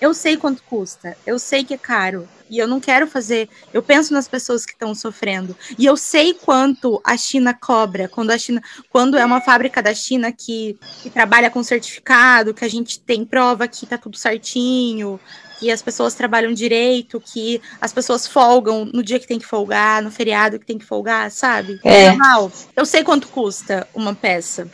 Eu 0.00 0.12
sei 0.12 0.36
quanto 0.36 0.62
custa, 0.62 1.16
eu 1.26 1.38
sei 1.38 1.64
que 1.64 1.74
é 1.74 1.78
caro. 1.78 2.28
E 2.48 2.58
eu 2.58 2.68
não 2.68 2.78
quero 2.78 3.06
fazer. 3.06 3.48
Eu 3.72 3.82
penso 3.82 4.12
nas 4.12 4.28
pessoas 4.28 4.64
que 4.64 4.72
estão 4.72 4.94
sofrendo. 4.94 5.56
E 5.78 5.84
eu 5.84 5.96
sei 5.96 6.32
quanto 6.32 7.00
a 7.02 7.16
China 7.16 7.52
cobra 7.52 8.08
quando 8.08 8.30
a 8.30 8.38
China, 8.38 8.62
quando 8.90 9.16
é 9.16 9.24
uma 9.24 9.40
fábrica 9.40 9.82
da 9.82 9.94
China 9.94 10.30
que, 10.30 10.78
que 11.02 11.10
trabalha 11.10 11.50
com 11.50 11.62
certificado, 11.62 12.54
que 12.54 12.64
a 12.64 12.68
gente 12.68 13.00
tem 13.00 13.24
prova 13.24 13.66
que 13.66 13.86
tá 13.86 13.98
tudo 13.98 14.16
certinho, 14.16 15.18
que 15.58 15.70
as 15.70 15.80
pessoas 15.82 16.14
trabalham 16.14 16.52
direito, 16.52 17.20
que 17.20 17.60
as 17.80 17.92
pessoas 17.92 18.26
folgam 18.26 18.84
no 18.84 19.02
dia 19.02 19.18
que 19.18 19.26
tem 19.26 19.38
que 19.38 19.46
folgar, 19.46 20.02
no 20.02 20.10
feriado 20.10 20.58
que 20.58 20.66
tem 20.66 20.78
que 20.78 20.84
folgar, 20.84 21.30
sabe? 21.30 21.80
É. 21.84 22.08
Normal. 22.10 22.52
Eu 22.74 22.84
sei 22.84 23.02
quanto 23.02 23.28
custa 23.28 23.86
uma 23.94 24.14
peça. 24.14 24.70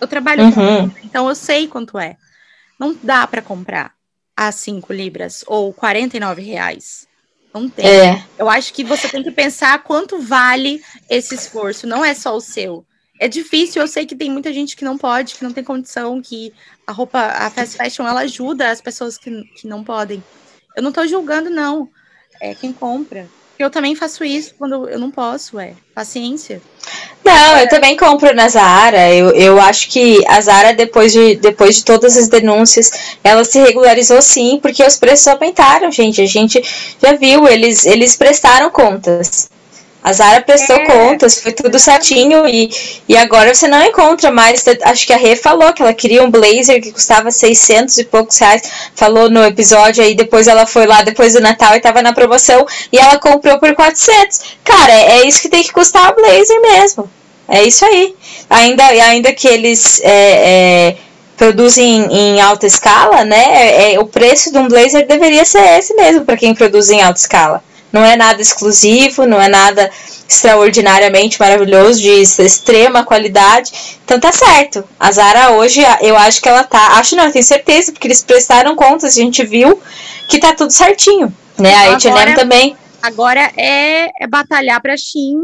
Eu 0.00 0.06
trabalho 0.06 0.44
Uhum. 0.44 0.52
com 0.90 0.90
então 1.04 1.28
eu 1.28 1.34
sei 1.34 1.66
quanto 1.66 1.98
é. 1.98 2.16
Não 2.78 2.94
dá 3.02 3.26
para 3.26 3.40
comprar 3.40 3.92
a 4.36 4.52
5 4.52 4.92
libras 4.92 5.42
ou 5.46 5.72
49 5.72 6.42
reais. 6.42 7.06
Não 7.54 7.70
tem. 7.70 7.86
É. 7.86 8.22
Eu 8.38 8.50
acho 8.50 8.74
que 8.74 8.84
você 8.84 9.08
tem 9.08 9.22
que 9.22 9.30
pensar 9.30 9.82
quanto 9.82 10.20
vale 10.20 10.82
esse 11.08 11.34
esforço, 11.34 11.86
não 11.86 12.04
é 12.04 12.12
só 12.12 12.36
o 12.36 12.40
seu. 12.40 12.84
É 13.18 13.28
difícil, 13.28 13.80
eu 13.80 13.88
sei 13.88 14.04
que 14.04 14.14
tem 14.14 14.30
muita 14.30 14.52
gente 14.52 14.76
que 14.76 14.84
não 14.84 14.98
pode, 14.98 15.34
que 15.34 15.44
não 15.44 15.52
tem 15.52 15.64
condição, 15.64 16.20
que 16.20 16.52
a 16.86 16.92
roupa, 16.92 17.18
a 17.18 17.50
fast 17.50 17.76
fashion, 17.76 18.06
ela 18.06 18.20
ajuda 18.20 18.70
as 18.70 18.80
pessoas 18.80 19.16
que, 19.16 19.30
que 19.56 19.66
não 19.66 19.82
podem. 19.82 20.22
Eu 20.76 20.82
não 20.82 20.92
tô 20.92 21.06
julgando, 21.06 21.48
não. 21.48 21.88
É 22.40 22.54
quem 22.54 22.72
compra. 22.72 23.26
Eu 23.58 23.70
também 23.70 23.94
faço 23.94 24.22
isso 24.22 24.54
quando 24.58 24.86
eu 24.86 24.98
não 24.98 25.10
posso, 25.10 25.58
é. 25.58 25.72
Paciência. 25.94 26.60
Não, 27.24 27.58
eu 27.58 27.68
também 27.70 27.96
compro 27.96 28.34
na 28.34 28.48
Zara. 28.50 29.14
Eu, 29.14 29.30
eu 29.30 29.58
acho 29.58 29.88
que 29.88 30.22
a 30.28 30.38
Zara, 30.42 30.74
depois 30.74 31.12
de, 31.12 31.36
depois 31.36 31.76
de 31.76 31.84
todas 31.84 32.18
as 32.18 32.28
denúncias, 32.28 33.16
ela 33.24 33.44
se 33.44 33.58
regularizou 33.58 34.20
sim, 34.20 34.58
porque 34.60 34.84
os 34.84 34.96
preços 34.96 35.26
aumentaram, 35.26 35.90
gente. 35.90 36.20
A 36.20 36.26
gente 36.26 36.62
já 37.02 37.14
viu, 37.14 37.48
eles, 37.48 37.86
eles 37.86 38.14
prestaram 38.14 38.70
contas. 38.70 39.48
A 40.06 40.12
Zara 40.12 40.40
prestou 40.40 40.76
É. 40.76 40.84
contas, 40.84 41.40
foi 41.40 41.50
tudo 41.50 41.80
certinho 41.80 42.46
e, 42.46 42.70
e 43.08 43.16
agora 43.16 43.52
você 43.52 43.66
não 43.66 43.82
encontra 43.82 44.30
mais. 44.30 44.64
Acho 44.84 45.04
que 45.04 45.12
a 45.12 45.16
Rê 45.16 45.34
falou 45.34 45.72
que 45.72 45.82
ela 45.82 45.92
queria 45.92 46.22
um 46.22 46.30
blazer 46.30 46.80
que 46.80 46.92
custava 46.92 47.32
600 47.32 47.98
e 47.98 48.04
poucos 48.04 48.38
reais. 48.38 48.62
Falou 48.94 49.28
no 49.28 49.44
episódio 49.44 50.04
aí, 50.04 50.14
depois 50.14 50.46
ela 50.46 50.64
foi 50.64 50.86
lá 50.86 51.02
depois 51.02 51.32
do 51.32 51.40
Natal 51.40 51.74
e 51.74 51.80
tava 51.80 52.02
na 52.02 52.12
promoção 52.12 52.64
e 52.92 52.96
ela 52.96 53.18
comprou 53.18 53.58
por 53.58 53.74
400. 53.74 54.42
Cara, 54.62 54.92
é, 54.92 55.26
isso 55.26 55.42
que 55.42 55.48
tem 55.48 55.64
que 55.64 55.72
custar 55.72 56.12
o 56.12 56.14
blazer 56.14 56.60
mesmo. 56.62 57.10
É 57.48 57.64
isso 57.64 57.84
aí. 57.84 58.14
Ainda, 58.48 58.84
ainda 58.84 59.32
que 59.32 59.48
eles 59.48 60.00
é, 60.04 60.10
é, 60.92 60.96
produzem 61.36 62.06
em 62.12 62.40
alta 62.40 62.64
escala, 62.64 63.24
né? 63.24 63.44
É, 63.44 63.94
é, 63.94 63.98
o 63.98 64.06
preço 64.06 64.52
de 64.52 64.58
um 64.58 64.68
blazer 64.68 65.04
deveria 65.04 65.44
ser 65.44 65.78
esse 65.80 65.94
mesmo 65.94 66.24
para 66.24 66.36
quem 66.36 66.54
produz 66.54 66.90
em 66.90 67.02
alta 67.02 67.18
escala. 67.18 67.65
Não 67.92 68.04
é 68.04 68.16
nada 68.16 68.40
exclusivo, 68.42 69.26
não 69.26 69.40
é 69.40 69.48
nada 69.48 69.90
extraordinariamente 70.28 71.38
maravilhoso, 71.40 72.00
de 72.00 72.10
extrema 72.10 73.04
qualidade. 73.04 73.72
Então 74.04 74.18
tá 74.18 74.32
certo. 74.32 74.84
A 74.98 75.12
Zara 75.12 75.52
hoje, 75.52 75.80
eu 76.00 76.16
acho 76.16 76.42
que 76.42 76.48
ela 76.48 76.64
tá. 76.64 76.98
Acho 76.98 77.16
não, 77.16 77.24
eu 77.24 77.32
tenho 77.32 77.44
certeza, 77.44 77.92
porque 77.92 78.06
eles 78.06 78.22
prestaram 78.22 78.74
contas, 78.74 79.16
a 79.16 79.20
gente 79.20 79.44
viu 79.44 79.80
que 80.28 80.38
tá 80.38 80.54
tudo 80.54 80.72
certinho. 80.72 81.32
Né? 81.58 81.74
A 81.74 81.94
H&M 81.94 82.34
também. 82.34 82.76
Agora 83.02 83.52
é, 83.56 84.06
é 84.20 84.26
batalhar 84.26 84.80
para 84.82 84.96
Shein 84.96 85.36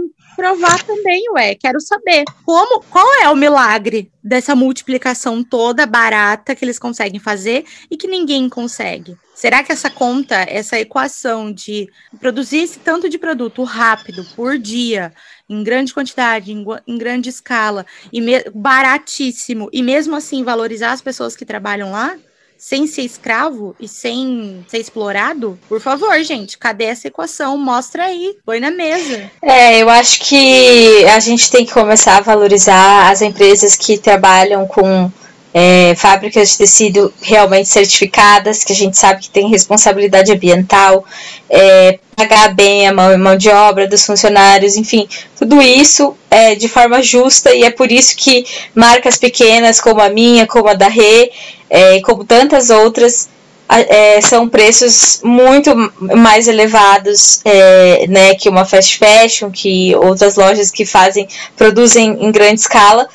provar 0.43 0.83
também, 0.83 1.23
ué. 1.35 1.55
Quero 1.55 1.81
saber 1.81 2.25
como, 2.45 2.83
qual 2.91 3.07
é 3.23 3.29
o 3.29 3.37
milagre 3.37 4.11
dessa 4.25 4.57
multiplicação 4.57 5.45
toda 5.45 5.87
barata 5.87 6.53
que 6.57 6.65
eles 6.65 6.81
conseguem 6.81 7.21
fazer 7.21 7.65
e 7.89 7.97
que 7.97 8.09
ninguém 8.09 8.49
consegue. 8.49 9.17
Será 9.37 9.63
que 9.63 9.71
essa 9.71 9.89
conta, 9.89 10.35
essa 10.35 10.81
equação 10.81 11.53
de 11.53 11.89
produzir 12.19 12.59
esse 12.59 12.81
tanto 12.81 13.09
de 13.09 13.19
produto 13.19 13.63
rápido 13.63 14.25
por 14.35 14.59
dia, 14.59 15.13
em 15.49 15.63
grande 15.63 15.95
quantidade, 15.95 16.53
em, 16.53 16.65
em 16.89 16.99
grande 16.99 17.29
escala, 17.29 17.87
e 18.13 18.21
baratíssimo, 18.53 19.69
e 19.73 19.81
mesmo 19.81 20.17
assim 20.17 20.43
valorizar 20.43 20.91
as 20.91 21.01
pessoas 21.01 21.37
que 21.37 21.45
trabalham 21.45 21.93
lá? 21.93 22.17
Sem 22.63 22.87
ser 22.87 23.03
escravo 23.03 23.75
e 23.81 23.89
sem 23.89 24.65
ser 24.69 24.79
explorado? 24.79 25.59
Por 25.69 25.81
favor, 25.81 26.17
gente, 26.23 26.57
cadê 26.57 26.85
essa 26.85 27.09
equação? 27.09 27.59
Mostra 27.59 28.05
aí, 28.05 28.37
põe 28.47 28.61
na 28.61 28.71
mesa. 28.71 29.29
É, 29.43 29.83
eu 29.83 29.91
acho 29.91 30.21
que 30.21 31.05
a 31.07 31.19
gente 31.19 31.51
tem 31.51 31.67
que 31.67 31.73
começar 31.73 32.19
a 32.19 32.21
valorizar 32.21 33.11
as 33.11 33.21
empresas 33.21 33.75
que 33.75 33.99
trabalham 33.99 34.65
com 34.69 35.11
é, 35.55 35.95
fábricas 35.97 36.51
de 36.51 36.59
tecido 36.59 37.13
realmente 37.21 37.69
certificadas, 37.69 38.65
que 38.65 38.73
a 38.73 38.77
gente 38.77 38.97
sabe 38.99 39.23
que 39.23 39.31
tem 39.31 39.49
responsabilidade 39.49 40.33
ambiental, 40.33 41.05
é, 41.51 41.99
pagar 42.17 42.55
bem 42.55 42.87
a 42.87 42.93
mão, 42.93 43.17
mão 43.19 43.37
de 43.37 43.49
obra 43.51 43.87
dos 43.87 44.05
funcionários, 44.05 44.77
enfim, 44.77 45.09
tudo 45.39 45.61
isso 45.61 46.17
é 46.31 46.55
de 46.55 46.69
forma 46.69 47.03
justa 47.03 47.55
e 47.55 47.65
é 47.65 47.71
por 47.71 47.91
isso 47.93 48.17
que 48.17 48.45
marcas 48.75 49.17
pequenas 49.19 49.81
como 49.81 50.01
a 50.01 50.09
minha, 50.09 50.47
como 50.47 50.69
a 50.69 50.75
da 50.75 50.89
Rê, 50.89 51.31
é, 51.69 52.01
como 52.01 52.25
tantas 52.25 52.71
outras, 52.71 53.29
a- 53.69 53.81
é, 53.81 54.21
são 54.21 54.49
preços 54.49 55.21
muito 55.23 55.75
mais 56.01 56.47
elevados 56.49 57.41
é, 57.45 58.07
né, 58.09 58.35
que 58.35 58.49
uma 58.49 58.65
fast 58.65 58.99
fashion, 58.99 59.51
que 59.51 59.95
outras 59.97 60.37
lojas 60.37 60.71
que 60.71 60.85
fazem, 60.85 61.27
produzem 61.57 62.19
em 62.21 62.31
grande 62.31 62.61
escala. 62.61 63.09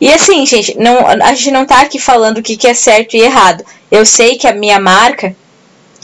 E 0.00 0.10
assim, 0.12 0.46
gente, 0.46 0.78
não, 0.78 1.06
a 1.06 1.34
gente 1.34 1.50
não 1.50 1.66
tá 1.66 1.80
aqui 1.82 1.98
falando 1.98 2.38
o 2.38 2.42
que, 2.42 2.56
que 2.56 2.66
é 2.66 2.74
certo 2.74 3.14
e 3.16 3.20
errado. 3.20 3.64
Eu 3.90 4.06
sei 4.06 4.36
que 4.38 4.46
a 4.46 4.54
minha 4.54 4.80
marca, 4.80 5.34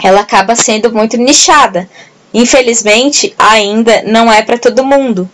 ela 0.02 0.20
acaba 0.20 0.54
sendo 0.54 0.92
muito 0.92 1.16
nichada. 1.16 1.88
Infelizmente, 2.34 3.34
ainda 3.38 4.02
não 4.06 4.30
é 4.30 4.42
para 4.42 4.58
todo 4.58 4.84
mundo. 4.84 5.28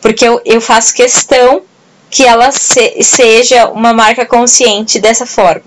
Porque 0.00 0.26
eu, 0.26 0.40
eu 0.44 0.60
faço 0.60 0.94
questão 0.94 1.62
que 2.10 2.24
ela 2.24 2.50
se- 2.50 3.02
seja 3.02 3.68
uma 3.68 3.92
marca 3.92 4.26
consciente 4.26 4.98
dessa 4.98 5.24
forma. 5.26 5.62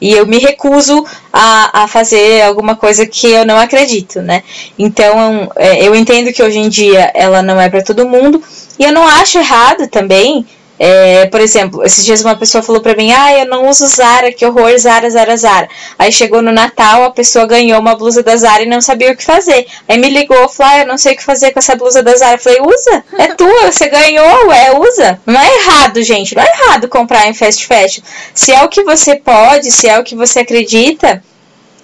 E 0.00 0.12
eu 0.12 0.24
me 0.24 0.38
recuso 0.38 1.04
a, 1.32 1.82
a 1.82 1.88
fazer 1.88 2.42
alguma 2.42 2.76
coisa 2.76 3.04
que 3.04 3.26
eu 3.26 3.44
não 3.44 3.58
acredito, 3.58 4.22
né? 4.22 4.44
Então, 4.78 5.50
é, 5.56 5.82
eu 5.82 5.92
entendo 5.92 6.32
que 6.32 6.40
hoje 6.42 6.58
em 6.58 6.68
dia 6.68 7.10
ela 7.14 7.42
não 7.42 7.60
é 7.60 7.68
para 7.68 7.82
todo 7.82 8.06
mundo. 8.08 8.40
E 8.78 8.84
eu 8.84 8.92
não 8.92 9.04
acho 9.08 9.38
errado 9.38 9.88
também. 9.88 10.46
É, 10.78 11.26
por 11.26 11.40
exemplo, 11.40 11.84
esses 11.84 12.04
dias 12.04 12.22
uma 12.22 12.36
pessoa 12.36 12.62
falou 12.62 12.80
pra 12.80 12.94
mim: 12.94 13.12
Ah, 13.12 13.32
eu 13.36 13.46
não 13.46 13.68
uso 13.68 13.86
Zara, 13.88 14.32
que 14.32 14.46
horror, 14.46 14.78
Zara, 14.78 15.10
Zara, 15.10 15.36
Zara. 15.36 15.68
Aí 15.98 16.12
chegou 16.12 16.40
no 16.40 16.52
Natal, 16.52 17.04
a 17.04 17.10
pessoa 17.10 17.46
ganhou 17.46 17.80
uma 17.80 17.96
blusa 17.96 18.22
da 18.22 18.36
Zara 18.36 18.62
e 18.62 18.66
não 18.66 18.80
sabia 18.80 19.12
o 19.12 19.16
que 19.16 19.24
fazer. 19.24 19.66
Aí 19.88 19.98
me 19.98 20.08
ligou, 20.08 20.48
falou: 20.48 20.72
Ah, 20.72 20.78
eu 20.80 20.86
não 20.86 20.96
sei 20.96 21.14
o 21.14 21.16
que 21.16 21.24
fazer 21.24 21.50
com 21.50 21.58
essa 21.58 21.74
blusa 21.74 22.02
da 22.02 22.14
Zara. 22.14 22.36
Eu 22.36 22.38
falei: 22.38 22.60
Usa, 22.60 23.04
é 23.18 23.28
tua, 23.34 23.72
você 23.72 23.88
ganhou, 23.88 24.52
é, 24.52 24.78
usa. 24.78 25.20
Não 25.26 25.40
é 25.40 25.56
errado, 25.56 26.02
gente, 26.02 26.36
não 26.36 26.42
é 26.42 26.46
errado 26.46 26.88
comprar 26.88 27.26
em 27.26 27.34
fast 27.34 27.66
fashion. 27.66 28.02
Se 28.32 28.52
é 28.52 28.62
o 28.62 28.68
que 28.68 28.84
você 28.84 29.16
pode, 29.16 29.70
se 29.72 29.88
é 29.88 29.98
o 29.98 30.04
que 30.04 30.14
você 30.14 30.40
acredita, 30.40 31.22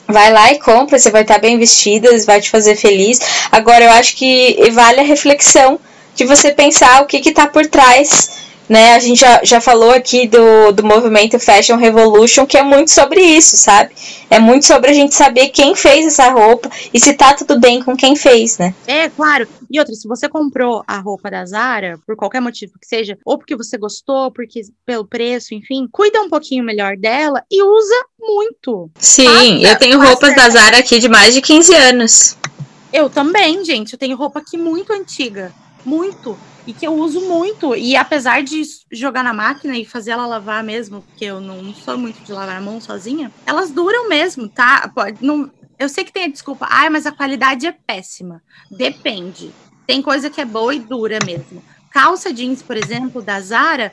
vai 0.07 0.33
lá 0.33 0.53
e 0.53 0.59
compra, 0.61 0.99
você 0.99 1.11
vai 1.11 1.23
estar 1.23 1.39
bem 1.39 1.59
vestida, 1.59 2.17
vai 2.25 2.41
te 2.41 2.51
fazer 2.51 2.77
feliz. 2.77 3.19
Agora 3.51 3.85
eu 3.85 3.91
acho 3.91 4.17
que 4.17 4.71
vale 4.71 5.01
a 5.01 5.05
reflexão 5.05 5.81
de 6.15 6.25
você 6.25 6.53
pensar 6.53 7.03
o 7.03 7.07
que 7.07 7.21
que 7.21 7.33
tá 7.33 7.47
por 7.47 7.67
trás, 7.67 8.44
né? 8.69 8.95
A 8.95 8.99
gente 8.99 9.21
já, 9.21 9.43
já 9.45 9.61
falou 9.61 9.91
aqui 9.91 10.27
do, 10.27 10.73
do 10.73 10.85
movimento 10.85 11.39
Fashion 11.39 11.77
Revolution, 11.77 12.47
que 12.47 12.57
é 12.57 12.63
muito 12.63 12.91
sobre 12.91 13.21
isso, 13.21 13.57
sabe? 13.57 13.95
É 14.31 14.39
muito 14.39 14.67
sobre 14.67 14.91
a 14.91 14.95
gente 14.95 15.15
saber 15.15 15.49
quem 15.49 15.75
fez 15.75 16.07
essa 16.07 16.31
roupa 16.31 16.71
e 16.93 16.99
se 16.99 17.13
tá 17.15 17.35
tudo 17.35 17.61
bem 17.61 17.83
com 17.83 17.97
quem 17.97 18.17
fez, 18.17 18.59
né? 18.59 18.75
É, 18.87 19.09
claro. 19.09 19.47
E 19.71 19.79
outra, 19.79 19.95
se 19.95 20.07
você 20.09 20.29
comprou 20.29 20.83
a 20.87 20.99
roupa 20.99 21.31
da 21.31 21.45
Zara, 21.45 21.99
por 22.07 22.17
qualquer 22.17 22.41
motivo 22.41 22.73
que 22.81 22.87
seja, 22.87 23.19
ou 23.25 23.39
porque 23.39 23.57
você 23.57 23.77
gostou, 23.77 24.31
porque 24.31 24.63
pelo 24.87 25.07
preço, 25.07 25.55
enfim, 25.55 25.89
cuida 25.91 26.21
um 26.21 26.29
pouquinho 26.29 26.65
melhor 26.65 26.97
dela 26.97 27.43
e 27.51 27.63
usa 27.63 28.07
muito. 28.19 28.91
Sim, 28.99 29.25
Passa, 29.25 29.73
eu 29.73 29.79
tenho 29.79 30.01
roupas 30.01 30.35
da 30.35 30.49
Zara 30.49 30.79
aqui 30.79 30.99
de 30.99 31.09
mais 31.09 31.35
de 31.35 31.43
15 31.43 31.75
anos. 31.75 32.37
Eu 32.93 33.11
também, 33.11 33.65
gente. 33.65 33.93
Eu 33.93 33.99
tenho 33.99 34.17
roupa 34.17 34.39
aqui 34.39 34.57
muito 34.57 34.93
antiga. 34.93 35.53
Muito. 35.85 36.39
E 36.67 36.73
que 36.73 36.87
eu 36.87 36.95
uso 36.95 37.21
muito. 37.21 37.75
E 37.77 37.97
apesar 37.97 38.43
de 38.43 38.63
jogar 38.91 39.23
na 39.23 39.35
máquina 39.35 39.77
e 39.77 39.85
fazer 39.85 40.13
ela 40.13 40.27
lavar 40.27 40.65
mesmo, 40.65 41.03
porque 41.03 41.25
eu 41.25 41.41
não 41.41 41.75
sou 41.75 41.99
muito 41.99 42.25
de 42.25 42.33
lavar 42.33 42.57
a 42.57 42.61
mão 42.61 42.81
sozinha, 42.81 43.31
elas 43.45 43.71
duram 43.71 44.09
mesmo, 44.09 44.49
tá? 44.49 44.91
Pode, 44.95 45.25
não, 45.25 45.51
eu 45.79 45.89
sei 45.89 46.05
que 46.05 46.13
tem 46.13 46.25
a 46.25 46.29
desculpa. 46.29 46.67
Ai, 46.71 46.89
mas 46.89 47.07
a 47.07 47.13
qualidade 47.13 47.67
é 47.67 47.73
péssima. 47.73 48.43
Depende. 48.71 49.51
Tem 49.87 50.01
coisa 50.01 50.31
que 50.31 50.41
é 50.41 50.45
boa 50.45 50.75
e 50.75 50.81
dura 50.81 51.19
mesmo. 51.25 51.63
Calça 51.91 52.33
jeans, 52.33 52.63
por 52.63 52.77
exemplo, 52.77 53.23
da 53.23 53.41
Zara, 53.41 53.93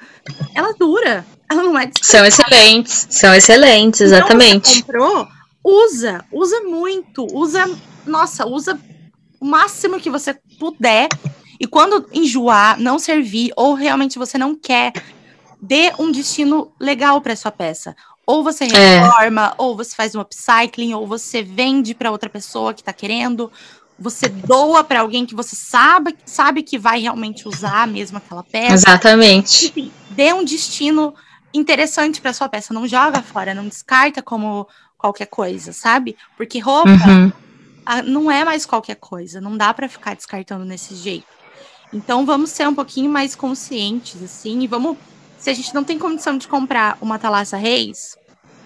ela 0.56 0.74
dura. 0.74 1.26
Ela 1.50 1.64
não 1.64 1.78
é 1.78 1.92
São 2.02 2.26
excelentes, 2.26 3.08
são 3.10 3.34
excelentes, 3.36 4.02
então, 4.02 4.18
exatamente. 4.18 4.70
você 4.70 4.82
comprou, 4.82 5.28
usa, 5.64 6.26
usa 6.32 6.62
muito, 6.62 7.28
usa, 7.32 7.70
nossa, 8.06 8.48
usa 8.48 8.80
o 9.40 9.46
máximo 9.46 10.00
que 10.00 10.10
você 10.10 10.34
puder 10.58 11.10
E 11.62 11.68
quando 11.68 12.10
enjoar, 12.12 12.80
não 12.80 12.98
servir, 12.98 13.52
ou 13.56 13.76
realmente 13.76 14.18
você 14.18 14.36
não 14.36 14.56
quer, 14.56 14.92
dê 15.62 15.94
um 16.00 16.12
destino 16.12 16.74
legal 16.82 17.22
para 17.22 17.36
sua 17.36 17.52
peça. 17.52 17.96
Ou 18.26 18.44
você 18.44 18.64
É. 18.64 18.68
reforma, 18.98 19.54
ou 19.60 19.78
você 19.78 19.96
faz 19.96 20.16
um 20.16 20.22
upcycling, 20.22 20.96
ou 20.96 21.06
você 21.06 21.44
vende 21.44 21.94
para 21.94 22.10
outra 22.10 22.32
pessoa 22.32 22.74
que 22.74 22.82
está 22.82 22.92
querendo, 22.92 23.52
você 24.00 24.28
doa 24.28 24.84
para 24.84 25.02
alguém 25.02 25.24
que 25.24 25.36
você 25.36 25.56
sabe, 25.56 26.18
sabe 26.26 26.64
que 26.64 26.80
vai 26.80 27.00
realmente 27.00 27.48
usar 27.48 27.88
mesmo 27.88 28.18
aquela 28.18 28.44
peça. 28.44 28.74
Exatamente. 28.74 29.68
Enfim, 29.68 29.92
dê 30.10 30.34
um 30.34 30.44
destino 30.44 31.14
interessante 31.54 32.20
para 32.20 32.34
sua 32.34 32.50
peça. 32.50 32.74
Não 32.74 32.88
joga 32.88 33.22
fora, 33.22 33.54
não 33.54 33.68
descarta 33.68 34.24
como 34.24 34.68
qualquer 34.98 35.28
coisa, 35.28 35.74
sabe? 35.74 36.18
Porque 36.36 36.58
roupa 36.58 36.90
Uhum. 36.90 37.32
ah, 37.86 38.02
não 38.02 38.32
é 38.32 38.44
mais 38.44 38.66
qualquer 38.66 38.96
coisa. 38.96 39.40
Não 39.40 39.56
dá 39.56 39.72
para 39.72 39.88
ficar 39.88 40.16
descartando 40.16 40.66
desse 40.66 40.96
jeito. 40.96 41.41
Então 41.94 42.26
vamos 42.26 42.52
ser 42.52 42.68
um 42.68 42.76
pouquinho 42.76 43.10
mais 43.10 43.36
conscientes, 43.36 44.22
assim, 44.24 44.62
e 44.62 44.68
vamos. 44.68 44.98
Se 45.38 45.50
a 45.50 45.54
gente 45.54 45.74
não 45.74 45.84
tem 45.84 45.98
condição 45.98 46.38
de 46.38 46.48
comprar 46.48 46.98
uma 47.02 47.18
Thalassa 47.18 47.58
Reis, 47.58 48.16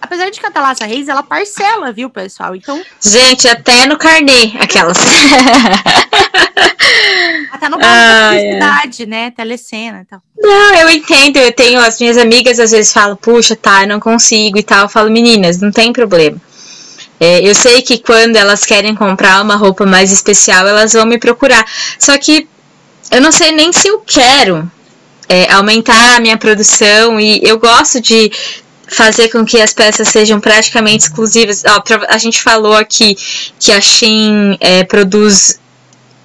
apesar 0.00 0.30
de 0.30 0.38
que 0.38 0.46
a 0.46 0.50
Thalassa 0.50 0.84
Reis 0.84 1.08
ela 1.08 1.22
parcela, 1.22 1.92
viu, 1.92 2.10
pessoal? 2.10 2.54
Então, 2.54 2.80
Gente, 3.02 3.48
até 3.48 3.86
no 3.86 3.96
carnê, 3.96 4.52
aquelas. 4.60 4.98
até 7.50 7.68
no 7.68 7.78
Ah, 7.80 8.32
da 8.60 8.82
é. 8.84 9.06
né? 9.06 9.30
Telecena 9.30 10.02
e 10.02 10.04
tal. 10.04 10.20
Não, 10.38 10.74
eu 10.74 10.90
entendo. 10.90 11.38
Eu 11.38 11.52
tenho 11.52 11.80
as 11.80 11.98
minhas 11.98 12.18
amigas 12.18 12.60
às 12.60 12.70
vezes 12.70 12.92
falam, 12.92 13.16
puxa, 13.16 13.56
tá, 13.56 13.82
eu 13.82 13.88
não 13.88 14.00
consigo 14.00 14.58
e 14.58 14.62
tal. 14.62 14.82
Eu 14.82 14.88
falo, 14.88 15.10
meninas, 15.10 15.60
não 15.60 15.72
tem 15.72 15.92
problema. 15.92 16.40
É, 17.18 17.48
eu 17.48 17.54
sei 17.54 17.80
que 17.80 17.98
quando 17.98 18.36
elas 18.36 18.66
querem 18.66 18.94
comprar 18.94 19.42
uma 19.42 19.56
roupa 19.56 19.86
mais 19.86 20.12
especial, 20.12 20.68
elas 20.68 20.92
vão 20.92 21.06
me 21.06 21.18
procurar. 21.18 21.64
Só 21.98 22.16
que 22.18 22.46
eu 23.10 23.20
não 23.20 23.32
sei 23.32 23.52
nem 23.52 23.72
se 23.72 23.88
eu 23.88 24.00
quero 24.00 24.70
é, 25.28 25.50
aumentar 25.52 26.16
a 26.16 26.20
minha 26.20 26.36
produção 26.36 27.20
e 27.20 27.40
eu 27.42 27.58
gosto 27.58 28.00
de 28.00 28.30
fazer 28.88 29.28
com 29.28 29.44
que 29.44 29.60
as 29.60 29.72
peças 29.72 30.08
sejam 30.08 30.40
praticamente 30.40 31.04
exclusivas. 31.04 31.64
Ó, 31.64 31.82
a 32.08 32.18
gente 32.18 32.40
falou 32.40 32.74
aqui 32.74 33.16
que 33.58 33.72
a 33.72 33.80
Shein 33.80 34.56
é, 34.60 34.84
produz 34.84 35.58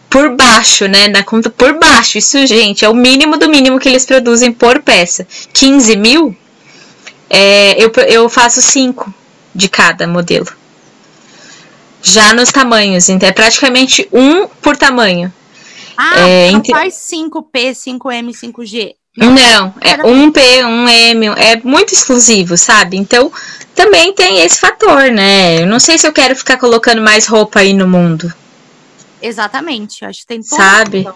por 0.09 0.35
baixo, 0.35 0.87
né? 0.87 1.07
Na 1.07 1.23
conta 1.23 1.49
por 1.49 1.79
baixo. 1.79 2.17
Isso, 2.17 2.45
gente, 2.45 2.85
é 2.85 2.89
o 2.89 2.93
mínimo 2.93 3.37
do 3.37 3.49
mínimo 3.49 3.79
que 3.79 3.89
eles 3.89 4.05
produzem 4.05 4.51
por 4.51 4.81
peça. 4.81 5.25
15 5.53 5.95
mil, 5.95 6.35
é, 7.29 7.81
eu, 7.81 7.91
eu 8.07 8.29
faço 8.29 8.61
5 8.61 9.11
de 9.55 9.69
cada 9.69 10.05
modelo. 10.05 10.47
Já 12.03 12.33
nos 12.33 12.51
tamanhos, 12.51 13.09
então 13.09 13.29
é 13.29 13.31
praticamente 13.31 14.07
um 14.11 14.47
por 14.47 14.75
tamanho. 14.75 15.31
Ah, 16.03 16.27
É, 16.27 16.51
não 16.51 16.57
entre- 16.59 16.71
faz 16.73 16.95
5P, 16.95 17.73
5M, 17.75 18.33
5G. 18.33 18.95
Não, 19.17 19.73
é 19.81 20.05
um 20.07 20.31
P, 20.31 20.63
um 20.63 20.87
M, 20.87 21.27
é 21.27 21.57
muito 21.63 21.93
exclusivo, 21.93 22.55
sabe? 22.57 22.95
Então 22.97 23.31
também 23.75 24.13
tem 24.13 24.39
esse 24.39 24.57
fator, 24.59 25.11
né? 25.11 25.61
Eu 25.61 25.67
não 25.67 25.79
sei 25.79 25.97
se 25.97 26.07
eu 26.07 26.13
quero 26.13 26.33
ficar 26.35 26.57
colocando 26.57 27.01
mais 27.01 27.27
roupa 27.27 27.59
aí 27.59 27.73
no 27.73 27.87
mundo, 27.87 28.33
Exatamente. 29.21 30.01
Eu 30.03 30.09
acho 30.09 30.21
que 30.21 30.27
tem 30.27 30.41
toda 30.41 30.61
sabe? 30.61 31.07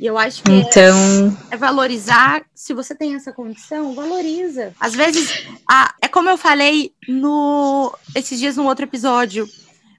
E 0.00 0.06
eu 0.06 0.18
acho 0.18 0.42
que 0.42 0.50
é- 0.52 0.54
Então, 0.56 1.38
é 1.50 1.56
valorizar. 1.56 2.42
Se 2.54 2.74
você 2.74 2.94
tem 2.94 3.14
essa 3.14 3.32
condição, 3.32 3.94
valoriza. 3.94 4.72
Às 4.78 4.94
vezes, 4.94 5.44
a- 5.68 5.94
é 6.02 6.06
como 6.08 6.28
eu 6.28 6.36
falei 6.36 6.92
no 7.08 7.92
esses 8.14 8.38
dias 8.38 8.56
no 8.56 8.64
outro 8.66 8.84
episódio. 8.84 9.48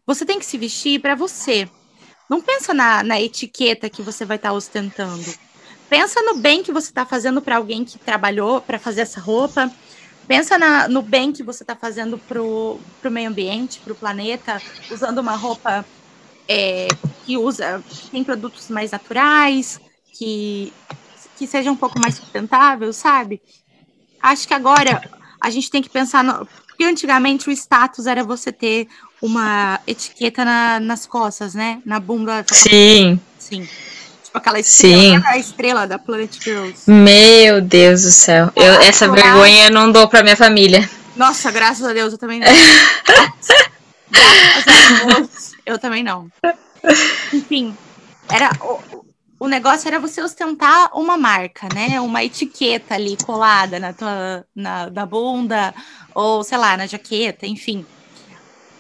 Você 0.06 0.26
tem 0.26 0.39
que 0.39 0.46
se 0.46 0.58
vestir 0.58 1.00
para 1.02 1.15
você. 1.15 1.68
Não 2.30 2.42
pensa 2.42 2.74
na, 2.74 3.04
na 3.04 3.20
etiqueta 3.20 3.89
que 3.89 4.02
você 4.02 4.24
vai 4.24 4.38
estar 4.38 4.54
ostentando. 4.54 5.26
Pensa 5.89 6.22
no 6.22 6.36
bem 6.36 6.62
que 6.62 6.72
você 6.72 6.89
está 6.89 7.06
fazendo 7.06 7.42
para 7.42 7.58
alguém 7.58 7.84
que 7.84 7.98
trabalhou 7.98 8.62
para 8.62 8.78
fazer 8.78 9.02
essa 9.02 9.20
roupa. 9.20 9.72
Pensa 10.28 10.58
na- 10.60 10.88
no 10.88 11.02
bem 11.02 11.32
que 11.32 11.42
você 11.42 11.63
está 11.63 11.76
fazendo 11.76 12.20
pro, 12.20 12.80
pro 13.02 13.10
meio 13.10 13.30
ambiente, 13.30 13.80
pro 13.80 13.96
planeta, 13.96 14.62
usando 14.92 15.18
uma 15.18 15.36
roupa 15.36 15.84
é, 16.48 16.88
que 17.26 17.36
usa, 17.38 17.84
que 17.89 18.12
tem 18.12 18.24
produtos 18.24 18.70
mais 18.70 18.92
naturais, 18.92 19.80
que, 20.13 20.72
que 21.38 21.48
seja 21.48 21.72
um 21.72 21.76
pouco 21.76 22.00
mais 22.00 22.13
sustentável, 22.15 22.94
sabe? 22.94 23.42
Acho 24.22 24.48
que 24.48 24.54
agora 24.54 25.02
a 25.39 25.49
gente 25.49 25.69
tem 25.71 25.82
que 25.82 25.89
pensar 25.89 26.23
no. 26.23 26.45
Porque 26.67 26.84
antigamente 26.84 27.49
o 27.49 27.52
status 27.52 28.06
era 28.08 28.23
você 28.23 28.52
ter 28.52 28.88
uma 29.21 29.80
etiqueta 29.86 30.45
na- 30.45 30.80
nas 30.80 31.06
costas, 31.06 31.54
né? 31.54 31.82
Na 31.86 31.99
bunda. 31.99 32.45
sim. 32.52 33.19
Sim. 33.38 33.67
Tipo 34.23 34.38
aquela 34.38 34.60
estrela, 34.60 35.02
Sim. 35.02 35.21
a 35.25 35.38
estrela 35.39 35.88
da 35.88 35.97
Planet 35.97 36.32
Girls. 36.41 36.89
Meu 36.89 37.60
Deus 37.62 38.04
do 38.04 38.12
céu. 38.12 38.52
Eu, 38.56 38.73
Ah, 38.80 38.84
essa 38.84 39.08
vergonha 39.10 39.65
eu 39.65 39.71
não 39.71 39.91
dou 39.91 40.08
pra 40.08 40.21
minha 40.21 40.36
família. 40.38 40.88
Nossa, 41.15 41.49
graças 41.52 41.84
a 41.86 41.93
Deus, 41.93 42.13
eu 42.13 42.19
também 42.19 42.39
não. 42.39 42.45
graças 44.12 45.02
a 45.02 45.19
Deus, 45.19 45.52
eu 45.65 45.80
também 45.80 46.04
não. 46.04 46.28
Enfim, 47.34 47.75
era 48.30 48.52
o, 49.39 49.47
negócio 49.47 49.88
era 49.88 49.99
você 49.99 50.21
ostentar 50.21 50.89
uma 50.93 51.17
marca, 51.17 51.67
né? 51.73 51.99
Uma 52.02 52.23
etiqueta 52.23 52.95
ali 52.95 53.17
colada 53.17 53.80
na 53.80 53.93
tua 53.93 54.45
na, 54.56 54.89
na 54.89 55.06
bunda 55.06 55.73
ou 56.13 56.43
sei 56.43 56.58
lá 56.58 56.75
na 56.75 56.86
jaqueta, 56.86 57.47
enfim. 57.47 57.86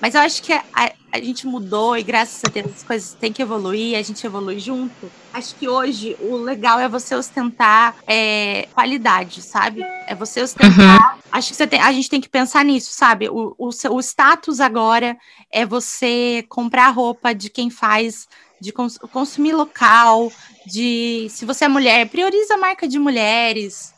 Mas 0.01 0.15
eu 0.15 0.21
acho 0.21 0.41
que 0.41 0.53
a, 0.53 0.63
a 1.11 1.19
gente 1.19 1.45
mudou 1.45 1.97
e 1.97 2.03
graças 2.03 2.41
a 2.45 2.49
Deus 2.49 2.67
as 2.67 2.83
coisas 2.83 3.13
têm 3.13 3.33
que 3.33 3.41
evoluir, 3.41 3.97
a 3.97 4.01
gente 4.01 4.25
evolui 4.25 4.59
junto. 4.59 5.11
Acho 5.33 5.55
que 5.55 5.67
hoje 5.67 6.15
o 6.21 6.37
legal 6.37 6.79
é 6.79 6.87
você 6.87 7.15
ostentar 7.15 7.95
é, 8.07 8.67
qualidade, 8.73 9.41
sabe? 9.41 9.81
É 10.07 10.15
você 10.15 10.41
ostentar. 10.41 11.19
Acho 11.31 11.53
que 11.53 11.67
tem- 11.67 11.81
a 11.81 11.91
gente 11.91 12.09
tem 12.09 12.21
que 12.21 12.29
pensar 12.29 12.63
nisso, 12.63 12.93
sabe? 12.93 13.29
O, 13.29 13.53
o, 13.57 13.69
o 13.69 13.99
status 13.99 14.59
agora 14.59 15.17
é 15.51 15.65
você 15.65 16.45
comprar 16.47 16.89
roupa 16.89 17.33
de 17.33 17.49
quem 17.49 17.69
faz, 17.69 18.27
de 18.59 18.71
cons- 18.71 18.97
consumir 18.97 19.53
local, 19.53 20.31
de. 20.65 21.27
Se 21.29 21.45
você 21.45 21.65
é 21.65 21.67
mulher, 21.67 22.09
prioriza 22.09 22.55
a 22.55 22.57
marca 22.57 22.87
de 22.87 22.99
mulheres 22.99 23.93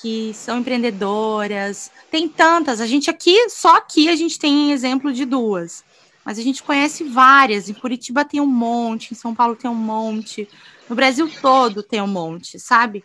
que 0.00 0.32
são 0.34 0.58
empreendedoras. 0.58 1.90
Tem 2.10 2.28
tantas. 2.28 2.80
A 2.80 2.86
gente 2.86 3.10
aqui, 3.10 3.48
só 3.48 3.76
aqui 3.76 4.08
a 4.08 4.16
gente 4.16 4.38
tem 4.38 4.72
exemplo 4.72 5.12
de 5.12 5.24
duas. 5.24 5.84
Mas 6.24 6.38
a 6.38 6.42
gente 6.42 6.62
conhece 6.62 7.04
várias. 7.04 7.68
Em 7.68 7.74
Curitiba 7.74 8.24
tem 8.24 8.40
um 8.40 8.46
monte, 8.46 9.12
em 9.12 9.14
São 9.14 9.34
Paulo 9.34 9.54
tem 9.54 9.70
um 9.70 9.74
monte, 9.74 10.48
no 10.88 10.96
Brasil 10.96 11.30
todo 11.40 11.82
tem 11.82 12.00
um 12.02 12.06
monte, 12.06 12.58
sabe? 12.58 13.04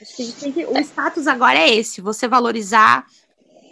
Acho 0.00 0.16
que 0.16 0.22
a 0.22 0.24
gente 0.26 0.36
tem 0.38 0.52
que- 0.52 0.66
o 0.66 0.78
status 0.78 1.26
agora 1.26 1.58
é 1.58 1.74
esse: 1.74 2.00
você 2.00 2.28
valorizar 2.28 3.06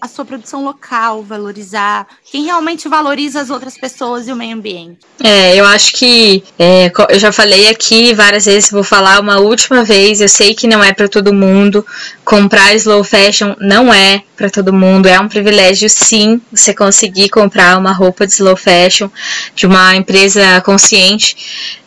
a 0.01 0.07
sua 0.07 0.25
produção 0.25 0.65
local, 0.65 1.23
valorizar 1.23 2.07
quem 2.31 2.45
realmente 2.45 2.89
valoriza 2.89 3.41
as 3.41 3.51
outras 3.51 3.77
pessoas 3.77 4.29
e 4.29 4.33
o 4.33 4.37
meio 4.37 4.55
ambiente. 4.55 4.99
É, 5.23 5.57
eu 5.57 5.65
acho 5.67 5.95
que 5.95 6.45
é, 6.59 6.91
eu 7.11 7.19
já 7.19 7.33
falei 7.33 7.69
aqui 7.69 8.15
várias 8.15 8.45
vezes, 8.45 8.71
vou 8.71 8.85
falar 8.85 9.21
uma 9.21 9.39
última 9.39 9.83
vez. 9.85 10.21
Eu 10.21 10.29
sei 10.29 10.55
que 10.55 10.69
não 10.69 10.83
é 10.83 10.93
pra 10.93 11.09
todo 11.09 11.33
mundo. 11.33 11.85
Comprar 12.25 12.75
slow 12.75 13.03
fashion 13.03 13.55
não 13.59 13.93
é 13.93 14.23
pra 14.37 14.49
todo 14.49 14.73
mundo. 14.73 15.07
É 15.07 15.19
um 15.19 15.29
privilégio, 15.29 15.89
sim, 15.89 16.41
você 16.53 16.73
conseguir 16.73 17.29
comprar 17.29 17.77
uma 17.77 17.93
roupa 17.93 18.27
de 18.27 18.33
slow 18.33 18.57
fashion 18.57 19.09
de 19.55 19.67
uma 19.67 19.97
empresa 19.97 20.61
consciente. 20.61 21.37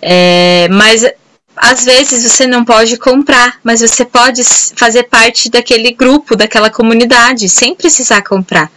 É, 0.01 0.67
mas 0.69 1.05
às 1.61 1.85
vezes 1.85 2.23
você 2.23 2.47
não 2.47 2.65
pode 2.65 2.97
comprar, 2.97 3.59
mas 3.63 3.81
você 3.81 4.03
pode 4.03 4.41
fazer 4.75 5.03
parte 5.03 5.47
daquele 5.47 5.91
grupo, 5.91 6.35
daquela 6.35 6.71
comunidade, 6.71 7.47
sem 7.47 7.75
precisar 7.75 8.23
comprar. 8.23 8.71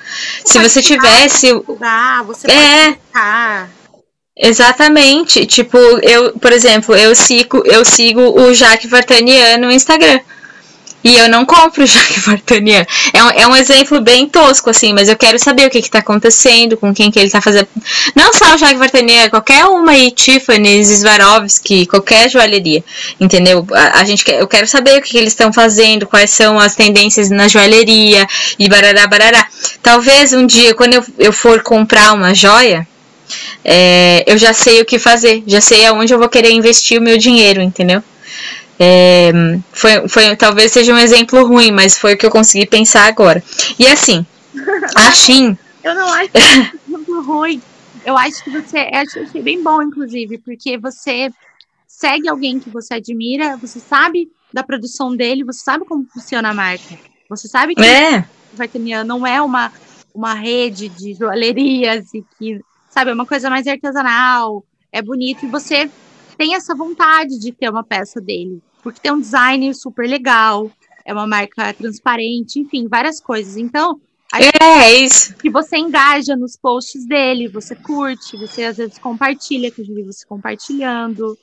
Se 0.45 0.59
você 0.59 0.83
tivesse 0.83 1.51
você 2.27 2.47
É. 2.47 2.85
pode 2.85 2.99
ficar. 3.07 3.71
Exatamente. 4.37 5.47
Tipo, 5.47 5.79
eu, 6.03 6.39
por 6.39 6.53
exemplo, 6.53 6.95
eu 6.95 7.15
sigo, 7.15 7.63
eu 7.65 7.85
sigo 7.85 8.21
o 8.21 8.53
Jaque 8.53 8.87
Vartaniano 8.87 9.67
no 9.69 9.73
Instagram. 9.73 10.21
E 11.05 11.15
eu 11.19 11.29
não 11.29 11.45
compro 11.45 11.85
o 11.85 11.87
Jaque 11.87 12.19
Vartaniano. 12.21 12.87
É 13.13 13.23
um, 13.23 13.31
é 13.31 13.47
um 13.47 13.55
exemplo 13.55 14.01
bem 14.01 14.27
tosco, 14.27 14.71
assim, 14.71 14.95
mas 14.95 15.09
eu 15.09 15.17
quero 15.17 15.39
saber 15.39 15.67
o 15.67 15.71
que, 15.71 15.83
que 15.83 15.91
tá 15.91 15.99
acontecendo, 15.99 16.79
com 16.79 16.95
quem 16.95 17.11
que 17.11 17.19
ele 17.19 17.31
tá 17.31 17.43
fazendo. 17.43 17.69
Não 18.15 18.33
só 18.33 18.55
o 18.55 18.59
Jaque 18.59 18.77
Vartaniano, 18.77 19.31
qualquer 19.31 19.67
uma 19.67 19.93
aí, 19.93 20.11
Tiffany, 20.11 20.83
Swarovski, 20.85 21.87
qualquer 21.87 22.31
joalheria. 22.31 22.83
Entendeu? 23.21 23.67
A, 23.73 24.01
a 24.01 24.05
gente 24.05 24.25
quer, 24.25 24.41
eu 24.41 24.49
quero 24.49 24.67
saber 24.67 24.99
o 24.99 25.03
que, 25.03 25.11
que 25.11 25.19
eles 25.19 25.35
estão 25.35 25.53
fazendo, 25.53 26.07
quais 26.07 26.31
são 26.31 26.59
as 26.59 26.75
tendências 26.75 27.29
na 27.31 27.47
joalheria 27.49 28.27
e 28.59 28.69
barará, 28.69 29.07
barará. 29.07 29.47
Talvez 29.83 30.33
um 30.33 30.47
dia, 30.47 30.75
quando 30.75 30.95
eu, 30.95 31.05
eu 31.19 31.33
for 31.33 31.63
comprar 31.63 32.15
uma 32.15 32.35
joia, 32.35 32.89
é, 33.65 34.25
eu 34.27 34.39
já 34.39 34.53
sei 34.53 34.81
o 34.81 34.85
que 34.85 34.99
fazer, 34.99 35.43
já 35.47 35.61
sei 35.61 35.85
aonde 35.87 36.13
eu 36.13 36.19
vou 36.19 36.29
querer 36.29 36.53
investir 36.53 36.99
o 36.99 37.03
meu 37.03 37.19
dinheiro, 37.19 37.61
entendeu? 37.61 38.03
É, 38.79 39.31
foi, 39.73 40.09
foi, 40.09 40.37
talvez 40.37 40.73
seja 40.73 40.93
um 40.93 40.99
exemplo 40.99 41.47
ruim, 41.47 41.71
mas 41.71 41.97
foi 41.97 42.15
o 42.15 42.19
que 42.19 42.27
eu 42.27 42.31
consegui 42.31 42.67
pensar 42.67 43.07
agora. 43.07 43.43
E 43.79 43.87
assim, 43.87 44.27
a 44.97 45.13
Shin, 45.13 45.57
Eu 45.83 45.95
não 45.95 46.09
acho 46.13 46.31
que 46.31 46.39
é 46.39 46.73
muito 46.87 47.23
ruim. 47.23 47.63
Eu 48.05 48.17
acho 48.17 48.43
que 48.43 48.51
você. 48.51 48.91
Eu 48.93 49.23
achei 49.23 49.43
bem 49.43 49.63
bom, 49.63 49.81
inclusive, 49.83 50.39
porque 50.39 50.77
você 50.77 51.31
segue 51.87 52.29
alguém 52.29 52.59
que 52.59 52.69
você 52.69 52.95
admira, 52.95 53.57
você 53.57 53.79
sabe 53.81 54.31
da 54.53 54.63
produção 54.63 55.17
dele, 55.17 55.45
você 55.45 55.61
sabe 55.61 55.85
como 55.85 56.07
funciona 56.13 56.51
a 56.51 56.55
marca. 56.55 56.99
Você 57.29 57.49
sabe 57.49 57.75
que 57.75 57.83
É, 57.83 58.25
vai 58.53 58.69
terminar, 58.69 59.05
não 59.05 59.27
é 59.27 59.41
uma, 59.41 59.73
uma 60.15 60.35
rede 60.35 60.89
de 60.89 61.15
joalherias 61.15 62.13
e 62.15 62.25
que, 62.39 62.61
sabe, 62.91 63.11
é 63.11 63.15
uma 63.15 63.27
coisa 63.27 63.49
mais 63.49 63.67
artesanal, 63.67 64.65
é 64.93 65.01
bonito, 65.03 65.45
e 65.45 65.49
você 65.49 65.91
tem 66.37 66.55
essa 66.55 66.75
vontade 66.75 67.39
de 67.39 67.53
ter 67.53 67.69
uma 67.69 67.85
peça 67.85 68.21
dele, 68.21 68.63
porque 68.83 69.01
tem 69.01 69.13
um 69.13 69.21
design 69.21 69.73
super 69.75 70.09
legal, 70.09 70.71
é 71.05 71.13
uma 71.13 71.27
marca 71.27 71.73
transparente, 71.73 72.59
enfim, 72.61 72.89
várias 72.89 73.21
coisas. 73.21 73.57
Então, 73.57 74.01
é, 74.33 74.65
é 74.65 74.99
isso. 74.99 75.35
que 75.35 75.49
você 75.49 75.77
engaja 75.77 76.35
nos 76.35 76.57
posts 76.57 77.07
dele, 77.07 77.47
você 77.47 77.77
curte, 77.77 78.37
você 78.37 78.65
às 78.65 78.77
vezes 78.77 78.99
compartilha, 78.99 79.71
que 79.71 79.81
eu 79.81 79.85
já 79.85 79.95
vi 79.95 80.03
você 80.03 80.27
compartilhando. 80.27 81.39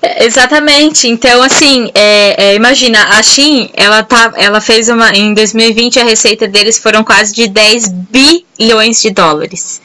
É, 0.00 0.24
Exatamente. 0.24 1.06
Então, 1.06 1.42
assim, 1.42 1.90
é, 1.94 2.44
é, 2.44 2.54
imagina, 2.54 2.98
a 3.18 3.22
Shein, 3.22 3.70
ela, 3.74 4.02
tá, 4.02 4.32
ela 4.36 4.60
fez 4.60 4.88
uma. 4.88 5.14
Em 5.14 5.34
2020, 5.34 6.00
a 6.00 6.04
receita 6.04 6.48
deles 6.48 6.78
foram 6.78 7.04
quase 7.04 7.34
de 7.34 7.46
10 7.46 7.88
bilhões 7.88 9.02
de 9.02 9.10
dólares. 9.10 9.82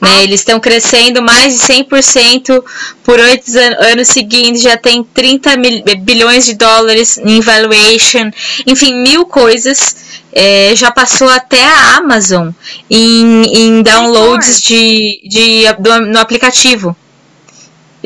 Né? 0.00 0.22
Eles 0.22 0.40
estão 0.40 0.60
crescendo 0.60 1.20
mais 1.22 1.52
de 1.54 1.58
100% 1.60 2.64
por 3.02 3.18
oito 3.18 3.50
an- 3.56 3.76
anos 3.92 4.08
seguintes, 4.08 4.62
já 4.62 4.76
tem 4.76 5.02
30 5.02 5.56
mil- 5.56 5.82
bilhões 6.00 6.44
de 6.46 6.54
dólares 6.54 7.18
em 7.18 7.40
valuation, 7.40 8.30
enfim, 8.66 8.94
mil 9.02 9.26
coisas. 9.26 9.96
É, 10.32 10.72
já 10.76 10.90
passou 10.92 11.28
até 11.28 11.60
a 11.64 11.96
Amazon 11.96 12.50
em, 12.88 13.42
em 13.44 13.82
downloads 13.82 14.60
de, 14.62 15.20
de, 15.24 15.64
do- 15.80 16.06
no 16.06 16.18
aplicativo. 16.18 16.94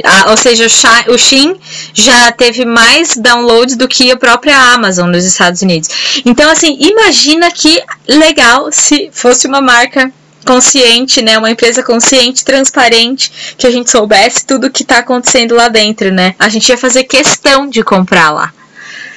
Ah, 0.03 0.31
ou 0.31 0.37
seja, 0.38 0.67
o 1.09 1.19
Shein 1.19 1.55
já 1.93 2.33
teve 2.33 2.65
mais 2.65 3.15
downloads 3.17 3.77
do 3.77 3.87
que 3.87 4.11
a 4.11 4.17
própria 4.17 4.57
Amazon 4.73 5.11
nos 5.11 5.25
Estados 5.25 5.61
Unidos. 5.61 5.91
Então, 6.25 6.51
assim, 6.51 6.79
imagina 6.81 7.51
que 7.51 7.83
legal 8.09 8.71
se 8.73 9.11
fosse 9.12 9.47
uma 9.47 9.61
marca 9.61 10.11
consciente, 10.44 11.22
né? 11.22 11.38
Uma 11.38 11.50
empresa 11.50 11.83
consciente, 11.83 12.44
transparente, 12.44 13.55
que 13.57 13.66
a 13.66 13.70
gente 13.70 13.90
soubesse 13.90 14.46
tudo 14.46 14.70
que 14.70 14.85
tá 14.85 14.98
acontecendo 14.98 15.55
lá 15.55 15.68
dentro, 15.68 16.11
né? 16.12 16.35
A 16.38 16.48
gente 16.48 16.68
ia 16.68 16.78
fazer 16.78 17.05
questão 17.05 17.68
de 17.68 17.83
comprar 17.83 18.31
lá. 18.31 18.52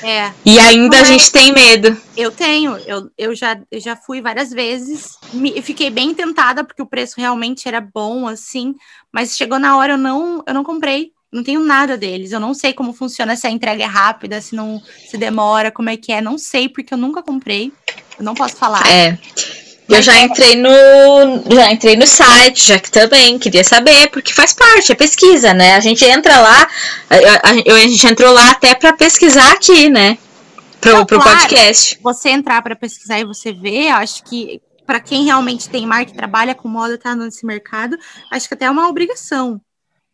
É, 0.03 0.31
E 0.45 0.59
ainda 0.59 0.99
a 0.99 1.03
gente 1.03 1.31
tem 1.31 1.51
medo. 1.51 1.97
eu 2.15 2.29
tenho, 2.29 2.77
eu, 2.85 3.09
eu, 3.17 3.33
já, 3.33 3.59
eu 3.71 3.79
já 3.79 3.95
fui 3.95 4.21
várias 4.21 4.51
vezes, 4.51 5.17
me, 5.33 5.59
fiquei 5.63 5.89
bem 5.89 6.13
tentada, 6.13 6.63
porque 6.63 6.81
o 6.81 6.85
preço 6.85 7.15
realmente 7.17 7.67
era 7.67 7.81
bom, 7.81 8.27
assim, 8.27 8.75
mas 9.11 9.35
chegou 9.35 9.57
na 9.57 9.75
hora, 9.75 9.93
eu 9.93 9.97
não, 9.97 10.43
eu 10.45 10.53
não 10.53 10.63
comprei. 10.63 11.11
Não 11.33 11.43
tenho 11.43 11.59
nada 11.59 11.97
deles. 11.97 12.31
Eu 12.31 12.39
não 12.39 12.53
sei 12.53 12.71
como 12.71 12.93
funciona, 12.93 13.35
se 13.35 13.45
a 13.45 13.49
entrega 13.49 13.83
é 13.83 13.87
rápida, 13.87 14.39
se 14.39 14.55
não 14.55 14.81
se 15.09 15.17
demora, 15.17 15.69
como 15.69 15.89
é 15.89 15.97
que 15.97 16.13
é. 16.13 16.21
Não 16.21 16.37
sei, 16.37 16.69
porque 16.69 16.93
eu 16.93 16.97
nunca 16.97 17.21
comprei. 17.21 17.73
Eu 18.17 18.23
não 18.23 18.33
posso 18.33 18.55
falar. 18.55 18.87
É. 18.87 19.17
Eu 19.87 20.01
já 20.01 20.19
entrei 20.19 20.55
no. 20.55 20.69
Já 21.53 21.71
entrei 21.71 21.95
no 21.95 22.07
site, 22.07 22.67
já 22.67 22.79
que 22.79 22.89
também 22.89 23.37
queria 23.37 23.63
saber, 23.63 24.09
porque 24.09 24.33
faz 24.33 24.51
parte, 24.53 24.91
é 24.91 24.95
pesquisa, 24.95 25.53
né? 25.53 25.75
A 25.75 25.79
gente 25.79 26.03
entra 26.03 26.39
lá, 26.39 26.67
a, 27.09 27.15
a- 27.49 27.73
a 27.75 27.87
gente 27.87 28.07
entrou 28.07 28.33
lá 28.33 28.51
até 28.51 28.73
pra 28.73 28.93
pesquisar 28.93 29.51
aqui, 29.53 29.89
né? 29.89 30.17
Pro, 30.81 30.91
Não, 30.93 31.05
pro 31.05 31.19
claro. 31.19 31.37
podcast. 31.39 31.99
Você 32.01 32.29
entrar 32.29 32.61
para 32.61 32.75
pesquisar 32.75 33.19
e 33.19 33.25
você 33.25 33.53
ver, 33.53 33.89
acho 33.89 34.23
que 34.23 34.59
para 34.87 34.99
quem 34.99 35.25
realmente 35.25 35.69
tem 35.69 35.85
marca 35.85 36.13
trabalha 36.13 36.53
com 36.55 36.67
moda, 36.67 36.97
tá 36.97 37.15
nesse 37.15 37.45
mercado, 37.45 37.97
acho 38.31 38.47
que 38.47 38.53
até 38.53 38.65
é 38.65 38.71
uma 38.71 38.87
obrigação. 38.87 39.59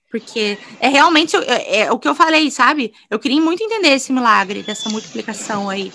Porque 0.10 0.58
é 0.82 0.90
realmente 0.90 1.36
é, 1.38 1.80
é 1.84 1.92
o 1.92 1.98
que 1.98 2.08
eu 2.08 2.14
falei, 2.16 2.52
sabe? 2.52 2.92
Eu 3.10 3.18
queria 3.18 3.40
muito 3.40 3.64
entender 3.64 3.90
esse 3.94 4.12
milagre 4.12 4.62
dessa 4.64 4.90
multiplicação 4.90 5.70
aí. 5.70 5.92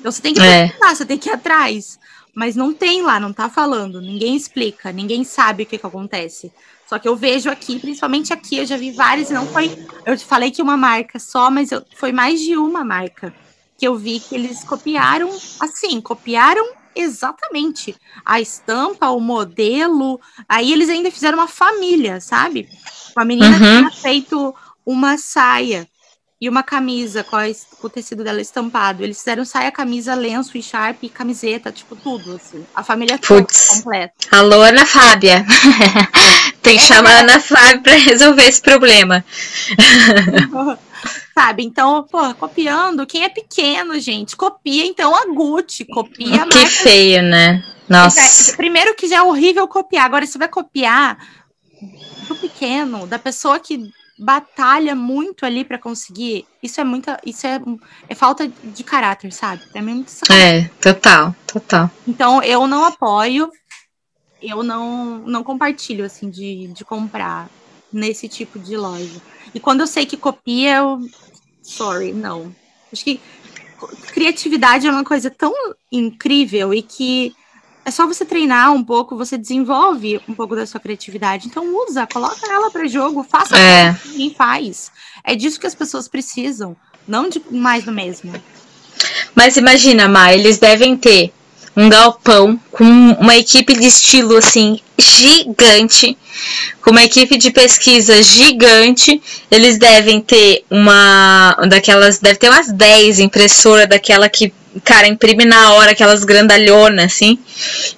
Então 0.00 0.10
você 0.10 0.20
tem 0.20 0.34
que 0.34 0.40
É. 0.40 0.72
você 0.92 1.04
tem 1.04 1.16
que 1.18 1.28
ir 1.28 1.32
atrás. 1.32 1.96
Mas 2.34 2.56
não 2.56 2.72
tem 2.72 3.02
lá, 3.02 3.18
não 3.18 3.32
tá 3.32 3.48
falando, 3.48 4.00
ninguém 4.00 4.36
explica, 4.36 4.92
ninguém 4.92 5.24
sabe 5.24 5.62
o 5.62 5.66
que, 5.66 5.78
que 5.78 5.86
acontece. 5.86 6.52
Só 6.88 6.98
que 6.98 7.08
eu 7.08 7.16
vejo 7.16 7.48
aqui, 7.50 7.78
principalmente 7.78 8.32
aqui, 8.32 8.56
eu 8.58 8.66
já 8.66 8.76
vi 8.76 8.90
vários, 8.92 9.30
e 9.30 9.32
não 9.34 9.46
foi. 9.46 9.70
Eu 10.04 10.16
te 10.16 10.24
falei 10.24 10.50
que 10.50 10.62
uma 10.62 10.76
marca 10.76 11.18
só, 11.18 11.50
mas 11.50 11.70
eu- 11.70 11.84
foi 11.96 12.12
mais 12.12 12.40
de 12.40 12.56
uma 12.56 12.84
marca 12.84 13.32
que 13.78 13.86
eu 13.86 13.96
vi 13.96 14.20
que 14.20 14.34
eles 14.34 14.62
copiaram, 14.64 15.30
assim, 15.60 16.00
copiaram 16.00 16.64
exatamente 16.94 17.94
a 18.24 18.40
estampa, 18.40 19.10
o 19.10 19.20
modelo. 19.20 20.20
Aí 20.48 20.72
eles 20.72 20.88
ainda 20.88 21.10
fizeram 21.10 21.38
uma 21.38 21.48
família, 21.48 22.20
sabe? 22.20 22.68
A 23.16 23.24
menina 23.24 23.50
Uhum. 23.56 23.58
tinha 23.58 23.90
feito 24.02 24.54
uma 24.84 25.16
saia 25.18 25.86
e 26.40 26.48
uma 26.48 26.62
camisa 26.62 27.22
com, 27.22 27.36
a 27.36 27.48
es- 27.48 27.66
com 27.78 27.86
o 27.86 27.90
tecido 27.90 28.24
dela 28.24 28.40
estampado. 28.40 29.02
Eles 29.04 29.18
fizeram 29.18 29.44
saia, 29.44 29.70
camisa, 29.70 30.14
lenço 30.14 30.56
e 30.56 30.62
sharp, 30.62 31.02
camiseta, 31.12 31.70
tipo 31.70 31.94
tudo, 31.94 32.36
assim. 32.36 32.64
A 32.74 32.82
família 32.82 33.18
toda 33.18 33.46
completa. 33.68 34.14
Alô, 34.30 34.62
Ana 34.62 34.86
Fábia. 34.86 35.44
Tem 36.62 36.78
que 36.78 36.84
chamar 36.84 37.10
a 37.16 37.20
Ana 37.20 37.40
Fábia 37.40 37.80
pra 37.82 37.94
resolver 37.94 38.44
esse 38.48 38.62
problema. 38.62 39.22
Sabe? 41.34 41.62
Então, 41.64 42.06
pô, 42.10 42.34
copiando, 42.34 43.06
quem 43.06 43.24
é 43.24 43.28
pequeno, 43.28 43.98
gente, 43.98 44.36
copia 44.36 44.84
então 44.84 45.14
a 45.14 45.26
Gucci, 45.26 45.84
copia 45.86 46.42
a 46.42 46.46
Que 46.46 46.58
marca 46.58 46.66
feio, 46.66 47.22
né? 47.22 47.64
Nossa. 47.88 48.56
Primeiro 48.56 48.94
que 48.94 49.08
já 49.08 49.16
é 49.16 49.22
horrível 49.22 49.66
copiar, 49.66 50.04
agora 50.04 50.26
você 50.26 50.38
vai 50.38 50.48
copiar 50.48 51.18
do 52.28 52.36
pequeno, 52.36 53.06
da 53.06 53.18
pessoa 53.18 53.58
que 53.58 53.90
batalha 54.20 54.94
muito 54.94 55.46
ali 55.46 55.64
pra 55.64 55.78
conseguir. 55.78 56.46
Isso 56.62 56.78
é 56.78 56.84
muita, 56.84 57.18
isso 57.24 57.46
é, 57.46 57.58
é 58.06 58.14
falta 58.14 58.46
de 58.46 58.84
caráter, 58.84 59.32
sabe? 59.32 59.62
É 59.74 59.80
muito 59.80 60.10
sacanagem. 60.10 60.64
É, 60.66 60.68
total, 60.80 61.34
total. 61.46 61.90
Então 62.06 62.42
eu 62.42 62.66
não 62.66 62.84
apoio, 62.84 63.50
eu 64.42 64.62
não 64.62 65.20
não 65.20 65.42
compartilho 65.42 66.04
assim 66.04 66.28
de, 66.28 66.68
de 66.68 66.84
comprar 66.84 67.48
nesse 67.90 68.28
tipo 68.28 68.58
de 68.58 68.76
loja. 68.76 69.20
E 69.54 69.58
quando 69.58 69.80
eu 69.80 69.86
sei 69.86 70.04
que 70.04 70.18
copia, 70.18 70.76
eu 70.76 71.00
sorry, 71.62 72.12
não. 72.12 72.54
Acho 72.92 73.04
que 73.04 73.20
criatividade 74.12 74.86
é 74.86 74.90
uma 74.90 75.04
coisa 75.04 75.30
tão 75.30 75.54
incrível 75.90 76.74
e 76.74 76.82
que 76.82 77.34
é 77.90 77.92
só 77.92 78.06
você 78.06 78.24
treinar 78.24 78.72
um 78.72 78.84
pouco, 78.84 79.16
você 79.16 79.36
desenvolve 79.36 80.20
um 80.28 80.32
pouco 80.32 80.54
da 80.54 80.64
sua 80.64 80.78
criatividade. 80.78 81.48
Então 81.48 81.64
usa, 81.84 82.06
coloca 82.06 82.46
ela 82.48 82.70
para 82.70 82.86
jogo, 82.86 83.26
faça 83.28 83.58
É. 83.58 83.94
que 84.00 84.08
ninguém 84.10 84.32
faz. 84.32 84.92
É 85.24 85.34
disso 85.34 85.58
que 85.58 85.66
as 85.66 85.74
pessoas 85.74 86.06
precisam, 86.06 86.76
não 87.06 87.28
de 87.28 87.42
mais 87.50 87.84
do 87.84 87.90
mesmo. 87.90 88.32
Mas 89.34 89.56
imagina, 89.56 90.08
Má, 90.08 90.32
eles 90.32 90.58
devem 90.58 90.96
ter 90.96 91.32
um 91.76 91.88
galpão 91.88 92.60
com 92.70 92.84
uma 92.84 93.36
equipe 93.36 93.74
de 93.74 93.88
estilo 93.88 94.36
assim 94.36 94.78
gigante, 94.96 96.16
com 96.80 96.90
uma 96.92 97.02
equipe 97.02 97.36
de 97.38 97.50
pesquisa 97.50 98.22
gigante. 98.22 99.20
Eles 99.50 99.78
devem 99.78 100.20
ter 100.20 100.64
uma 100.70 101.56
daquelas, 101.68 102.20
deve 102.20 102.38
ter 102.38 102.50
umas 102.50 102.70
10 102.70 103.18
impressoras 103.18 103.88
daquela 103.88 104.28
que 104.28 104.52
cara 104.84 105.08
imprime 105.08 105.44
na 105.44 105.72
hora 105.72 105.92
aquelas 105.92 106.24
grandalhonas 106.24 107.06
assim. 107.06 107.38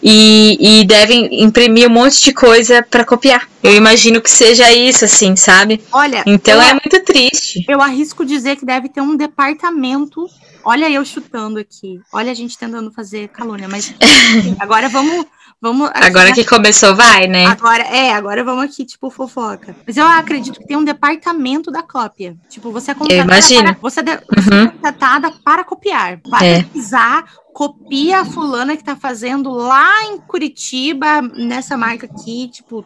E, 0.02 0.80
e 0.80 0.84
devem 0.84 1.42
imprimir 1.42 1.88
um 1.88 1.92
monte 1.92 2.20
de 2.22 2.32
coisa 2.32 2.84
para 2.88 3.04
copiar. 3.04 3.48
Eu 3.62 3.74
imagino 3.74 4.20
que 4.20 4.30
seja 4.30 4.72
isso 4.72 5.04
assim, 5.04 5.36
sabe? 5.36 5.80
Olha, 5.92 6.22
Então 6.26 6.60
é 6.60 6.72
muito 6.72 7.04
triste. 7.04 7.64
eu 7.68 7.80
arrisco 7.80 8.24
dizer 8.24 8.56
que 8.56 8.64
deve 8.66 8.88
ter 8.88 9.00
um 9.00 9.16
departamento. 9.16 10.26
Olha 10.64 10.88
eu 10.90 11.04
chutando 11.04 11.58
aqui. 11.58 12.00
Olha 12.12 12.30
a 12.30 12.34
gente 12.34 12.56
tentando 12.56 12.90
fazer 12.92 13.28
calúnia, 13.28 13.68
mas 13.68 13.92
agora 14.58 14.88
vamos 14.88 15.26
vamos 15.62 15.88
aqui 15.90 16.04
Agora 16.04 16.32
que 16.32 16.44
começou, 16.44 16.94
vai, 16.96 17.26
né? 17.28 17.46
Agora, 17.46 17.84
é, 17.84 18.12
agora 18.12 18.42
vamos 18.42 18.64
aqui, 18.64 18.84
tipo, 18.84 19.08
fofoca. 19.08 19.74
Mas 19.86 19.96
eu 19.96 20.04
acredito 20.06 20.58
que 20.58 20.66
tem 20.66 20.76
um 20.76 20.84
departamento 20.84 21.70
da 21.70 21.82
cópia. 21.82 22.36
Tipo, 22.50 22.72
você 22.72 22.90
é 22.90 22.94
contratada 22.94 23.24
para, 23.26 23.76
você, 23.80 24.00
é 24.00 24.02
de- 24.02 24.20
você 24.28 24.50
é 24.54 24.66
contratada 24.66 25.32
para 25.44 25.64
copiar. 25.64 26.20
Vai 26.28 26.46
É. 26.48 26.62
pesquisar, 26.64 27.24
copia 27.54 28.20
a 28.20 28.24
fulana 28.24 28.76
que 28.76 28.82
tá 28.84 28.96
fazendo 28.96 29.50
lá 29.52 30.04
em 30.06 30.18
Curitiba, 30.18 31.22
nessa 31.22 31.76
marca 31.76 32.06
aqui, 32.06 32.48
tipo, 32.52 32.84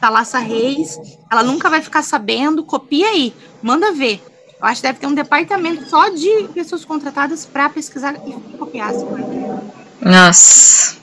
Thalassa 0.00 0.38
Reis. 0.38 0.98
Ela 1.30 1.42
nunca 1.42 1.68
vai 1.68 1.82
ficar 1.82 2.02
sabendo, 2.02 2.64
copia 2.64 3.08
aí, 3.08 3.34
manda 3.62 3.92
ver. 3.92 4.24
Eu 4.58 4.66
acho 4.66 4.80
que 4.80 4.86
deve 4.88 4.98
ter 4.98 5.06
um 5.06 5.12
departamento 5.14 5.86
só 5.90 6.08
de 6.08 6.48
pessoas 6.54 6.82
contratadas 6.82 7.44
para 7.44 7.68
pesquisar 7.68 8.14
e 8.26 8.32
copiar 8.56 8.88
as 8.88 9.02
coisas. 9.02 9.60
Nossa. 10.00 10.95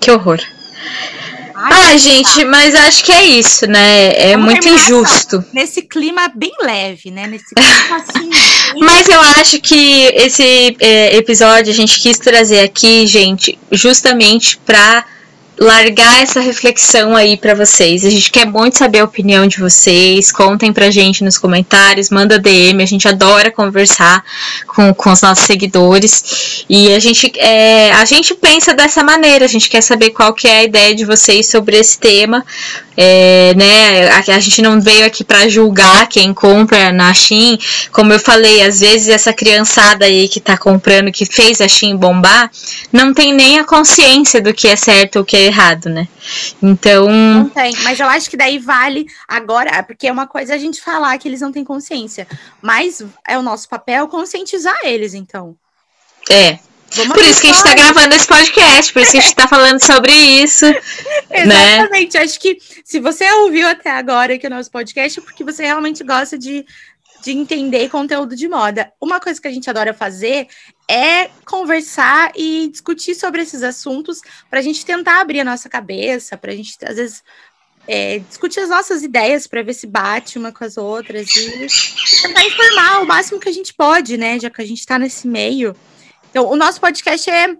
Que 0.00 0.10
horror. 0.10 0.40
Ai, 1.58 1.92
Ai, 1.92 1.98
gente, 1.98 2.44
mas 2.44 2.74
acho 2.74 3.02
que 3.02 3.12
é 3.12 3.24
isso, 3.24 3.66
né? 3.66 4.12
É 4.14 4.32
Vamos 4.32 4.44
muito 4.44 4.68
injusto. 4.68 5.42
Nesse 5.54 5.80
clima 5.82 6.28
bem 6.28 6.52
leve, 6.60 7.10
né? 7.10 7.26
Nesse 7.26 7.54
clima 7.56 7.96
assim. 7.96 8.30
Mas 8.78 9.08
eu 9.08 9.20
acho 9.20 9.58
que 9.60 10.02
esse 10.14 10.76
é, 10.80 11.16
episódio 11.16 11.72
a 11.72 11.74
gente 11.74 11.98
quis 11.98 12.18
trazer 12.18 12.60
aqui, 12.60 13.06
gente, 13.06 13.58
justamente 13.72 14.58
pra 14.58 15.04
largar 15.58 16.22
essa 16.22 16.40
reflexão 16.40 17.16
aí 17.16 17.36
para 17.36 17.54
vocês. 17.54 18.04
A 18.04 18.10
gente 18.10 18.30
quer 18.30 18.46
muito 18.46 18.76
saber 18.76 19.00
a 19.00 19.04
opinião 19.04 19.46
de 19.46 19.58
vocês. 19.58 20.30
Contem 20.30 20.72
pra 20.72 20.90
gente 20.90 21.24
nos 21.24 21.38
comentários, 21.38 22.10
manda 22.10 22.38
DM. 22.38 22.82
A 22.82 22.86
gente 22.86 23.08
adora 23.08 23.50
conversar 23.50 24.22
com, 24.66 24.92
com 24.92 25.10
os 25.10 25.22
nossos 25.22 25.46
seguidores. 25.46 26.64
E 26.68 26.92
a 26.92 26.98
gente, 26.98 27.32
é, 27.38 27.90
a 27.92 28.04
gente 28.04 28.34
pensa 28.34 28.74
dessa 28.74 29.02
maneira. 29.02 29.44
A 29.44 29.48
gente 29.48 29.68
quer 29.68 29.80
saber 29.80 30.10
qual 30.10 30.34
que 30.34 30.46
é 30.46 30.58
a 30.58 30.64
ideia 30.64 30.94
de 30.94 31.04
vocês 31.04 31.46
sobre 31.46 31.76
esse 31.76 31.98
tema. 31.98 32.44
É, 32.96 33.54
né, 33.54 34.08
a, 34.08 34.18
a, 34.18 34.40
gente 34.40 34.62
não 34.62 34.80
veio 34.80 35.04
aqui 35.06 35.22
para 35.22 35.48
julgar 35.48 36.08
quem 36.08 36.32
compra 36.32 36.92
na 36.92 37.12
Shein. 37.12 37.58
Como 37.92 38.12
eu 38.12 38.18
falei, 38.18 38.62
às 38.62 38.80
vezes 38.80 39.08
essa 39.08 39.32
criançada 39.32 40.06
aí 40.06 40.28
que 40.28 40.40
tá 40.40 40.56
comprando, 40.56 41.12
que 41.12 41.26
fez 41.26 41.60
a 41.60 41.68
Shein 41.68 41.96
bombar, 41.96 42.50
não 42.92 43.12
tem 43.12 43.32
nem 43.32 43.58
a 43.58 43.64
consciência 43.64 44.40
do 44.40 44.54
que 44.54 44.68
é 44.68 44.76
certo 44.76 45.16
ou 45.16 45.22
o 45.22 45.24
que 45.24 45.36
é 45.36 45.44
errado, 45.44 45.88
né? 45.88 46.08
Então. 46.62 47.08
Não 47.08 47.48
tem, 47.48 47.74
mas 47.82 48.00
eu 48.00 48.06
acho 48.06 48.30
que 48.30 48.36
daí 48.36 48.58
vale 48.58 49.06
agora, 49.28 49.82
porque 49.82 50.06
é 50.06 50.12
uma 50.12 50.26
coisa 50.26 50.54
a 50.54 50.58
gente 50.58 50.80
falar 50.80 51.18
que 51.18 51.28
eles 51.28 51.40
não 51.40 51.52
têm 51.52 51.64
consciência, 51.64 52.26
mas 52.62 53.02
é 53.26 53.36
o 53.38 53.42
nosso 53.42 53.68
papel 53.68 54.08
conscientizar 54.08 54.78
eles, 54.84 55.14
então. 55.14 55.54
É, 56.30 56.58
Vamos 56.94 57.14
por 57.14 57.22
isso 57.22 57.40
que 57.40 57.48
a 57.48 57.52
gente 57.52 57.58
está 57.58 57.74
gravando 57.74 58.14
esse 58.14 58.26
podcast, 58.26 58.92
por 58.92 59.02
isso 59.02 59.12
que 59.12 59.18
a 59.18 59.20
gente 59.20 59.30
está 59.30 59.48
falando 59.48 59.84
sobre 59.84 60.12
isso. 60.12 60.64
Né? 61.28 61.78
Exatamente. 61.78 62.14
Né? 62.14 62.22
Acho 62.22 62.40
que 62.40 62.58
se 62.84 63.00
você 63.00 63.30
ouviu 63.30 63.66
até 63.68 63.90
agora 63.90 64.34
aqui 64.34 64.46
o 64.46 64.50
nosso 64.50 64.70
podcast, 64.70 65.18
é 65.18 65.22
porque 65.22 65.44
você 65.44 65.64
realmente 65.64 66.02
gosta 66.04 66.38
de, 66.38 66.64
de 67.22 67.32
entender 67.32 67.90
conteúdo 67.90 68.34
de 68.36 68.48
moda. 68.48 68.92
Uma 69.00 69.20
coisa 69.20 69.40
que 69.40 69.48
a 69.48 69.50
gente 69.50 69.68
adora 69.68 69.92
fazer 69.92 70.46
é 70.88 71.28
conversar 71.44 72.30
e 72.34 72.68
discutir 72.70 73.14
sobre 73.14 73.42
esses 73.42 73.62
assuntos 73.62 74.20
para 74.48 74.60
a 74.60 74.62
gente 74.62 74.86
tentar 74.86 75.20
abrir 75.20 75.40
a 75.40 75.44
nossa 75.44 75.68
cabeça, 75.68 76.38
para 76.38 76.52
a 76.52 76.56
gente, 76.56 76.76
às 76.84 76.96
vezes, 76.96 77.22
é, 77.88 78.20
discutir 78.20 78.60
as 78.60 78.68
nossas 78.68 79.02
ideias 79.02 79.46
para 79.46 79.62
ver 79.62 79.74
se 79.74 79.86
bate 79.86 80.38
uma 80.38 80.52
com 80.52 80.64
as 80.64 80.76
outras 80.76 81.28
e 81.36 81.66
tentar 82.22 82.44
informar 82.44 83.02
o 83.02 83.06
máximo 83.06 83.40
que 83.40 83.48
a 83.48 83.52
gente 83.52 83.74
pode, 83.74 84.16
né? 84.16 84.38
Já 84.38 84.48
que 84.48 84.62
a 84.62 84.66
gente 84.66 84.78
está 84.78 84.98
nesse 84.98 85.26
meio. 85.26 85.76
Então, 86.36 86.50
o 86.50 86.54
nosso 86.56 86.78
podcast 86.78 87.30
é, 87.30 87.56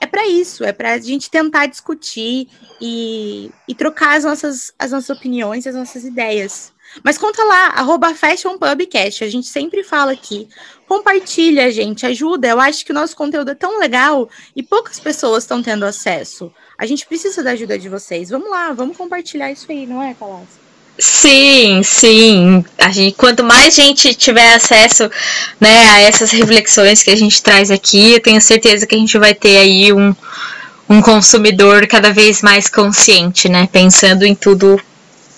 é 0.00 0.06
para 0.06 0.24
isso, 0.24 0.62
é 0.62 0.72
para 0.72 0.92
a 0.92 0.98
gente 1.00 1.28
tentar 1.28 1.66
discutir 1.66 2.46
e, 2.80 3.50
e 3.66 3.74
trocar 3.74 4.16
as 4.16 4.22
nossas, 4.22 4.72
as 4.78 4.92
nossas 4.92 5.10
opiniões, 5.10 5.66
as 5.66 5.74
nossas 5.74 6.04
ideias. 6.04 6.72
Mas 7.02 7.18
conta 7.18 7.42
lá, 7.42 7.70
arroba 7.70 8.14
FashionPubcast, 8.14 9.24
a 9.24 9.28
gente 9.28 9.48
sempre 9.48 9.82
fala 9.82 10.12
aqui. 10.12 10.48
Compartilha, 10.86 11.72
gente, 11.72 12.06
ajuda. 12.06 12.46
Eu 12.46 12.60
acho 12.60 12.84
que 12.84 12.92
o 12.92 12.94
nosso 12.94 13.16
conteúdo 13.16 13.50
é 13.50 13.54
tão 13.56 13.80
legal 13.80 14.30
e 14.54 14.62
poucas 14.62 15.00
pessoas 15.00 15.42
estão 15.42 15.60
tendo 15.60 15.84
acesso. 15.84 16.54
A 16.78 16.86
gente 16.86 17.08
precisa 17.08 17.42
da 17.42 17.50
ajuda 17.50 17.76
de 17.76 17.88
vocês. 17.88 18.30
Vamos 18.30 18.48
lá, 18.48 18.72
vamos 18.72 18.96
compartilhar 18.96 19.50
isso 19.50 19.66
aí, 19.72 19.88
não 19.88 20.00
é, 20.00 20.14
Palácio? 20.14 20.59
Sim, 21.00 21.82
sim. 21.82 22.62
A 22.78 22.90
gente, 22.90 23.16
quanto 23.16 23.42
mais 23.42 23.74
gente 23.74 24.14
tiver 24.14 24.54
acesso 24.54 25.10
né, 25.58 25.90
a 25.90 26.00
essas 26.00 26.30
reflexões 26.30 27.02
que 27.02 27.10
a 27.10 27.16
gente 27.16 27.42
traz 27.42 27.70
aqui, 27.70 28.12
eu 28.12 28.20
tenho 28.20 28.40
certeza 28.40 28.86
que 28.86 28.94
a 28.94 28.98
gente 28.98 29.18
vai 29.18 29.34
ter 29.34 29.56
aí 29.56 29.92
um, 29.94 30.14
um 30.88 31.00
consumidor 31.00 31.86
cada 31.86 32.12
vez 32.12 32.42
mais 32.42 32.68
consciente, 32.68 33.48
né? 33.48 33.66
Pensando 33.72 34.26
em 34.26 34.34
tudo, 34.34 34.78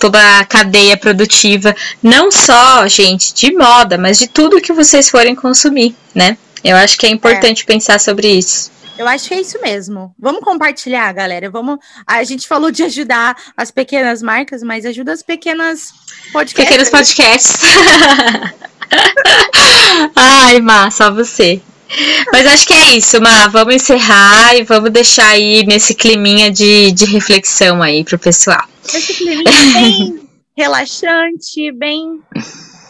toda 0.01 0.19
a 0.39 0.45
cadeia 0.45 0.97
produtiva, 0.97 1.77
não 2.03 2.33
só, 2.33 2.89
gente, 2.89 3.33
de 3.33 3.55
moda, 3.55 3.97
mas 3.97 4.19
de 4.19 4.27
tudo 4.27 4.61
que 4.61 4.73
vocês 4.73 5.09
forem 5.09 5.37
consumir, 5.37 5.95
né? 6.13 6.37
Eu 6.65 6.77
acho 6.77 6.99
que 6.99 7.07
é 7.07 7.09
importante 7.09 7.63
é. 7.63 7.67
pensar 7.67 8.01
sobre 8.01 8.29
isso. 8.29 8.73
Eu 9.03 9.09
acho 9.09 9.27
que 9.27 9.35
é 9.35 9.41
isso 9.41 9.61
mesmo. 9.61 10.15
Vamos 10.17 10.43
compartilhar, 10.43 11.13
galera. 11.13 11.51
Vamos. 11.51 11.79
A 12.07 12.23
gente 12.23 12.47
falou 12.47 12.71
de 12.71 12.85
ajudar 12.85 13.37
as 13.57 13.73
pequenas 13.73 14.23
marcas, 14.23 14.63
mas 14.63 14.87
ajuda 14.87 15.13
as 15.13 15.25
pequenas 15.25 15.93
podcasts. 16.33 16.65
Pequenos 16.65 16.89
podcasts. 16.89 17.61
Ai, 20.15 20.61
Má, 20.61 20.89
só 20.89 21.13
você. 21.13 21.61
Mas 22.33 22.47
acho 22.47 22.65
que 22.65 22.73
é 22.73 22.97
isso, 22.97 23.21
Má. 23.21 23.49
Vamos 23.49 23.75
encerrar 23.75 24.55
e 24.55 24.63
vamos 24.63 24.91
deixar 24.91 25.31
aí 25.31 25.67
nesse 25.67 25.97
climinha 25.97 26.49
de, 26.49 26.93
de 26.93 27.05
reflexão 27.07 27.83
aí 27.83 28.05
pro 28.05 28.21
pessoal. 28.21 28.69
Esse 28.85 29.15
climinha 29.15 29.43
bem 29.51 30.29
relaxante, 30.57 31.73
bem, 31.73 32.21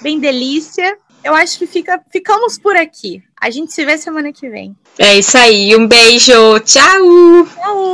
bem 0.02 0.20
delícia. 0.20 0.94
Eu 1.24 1.34
acho 1.34 1.58
que 1.58 1.66
fica, 1.66 1.98
ficamos 2.12 2.58
por 2.58 2.76
aqui. 2.76 3.22
A 3.40 3.48
gente 3.48 3.72
se 3.72 3.82
vê 3.82 3.96
semana 3.96 4.30
que 4.30 4.50
vem. 4.50 4.76
É 4.98 5.18
isso 5.18 5.36
aí. 5.38 5.74
Um 5.76 5.86
beijo. 5.86 6.60
Tchau. 6.60 7.46
Tchau. 7.46 7.92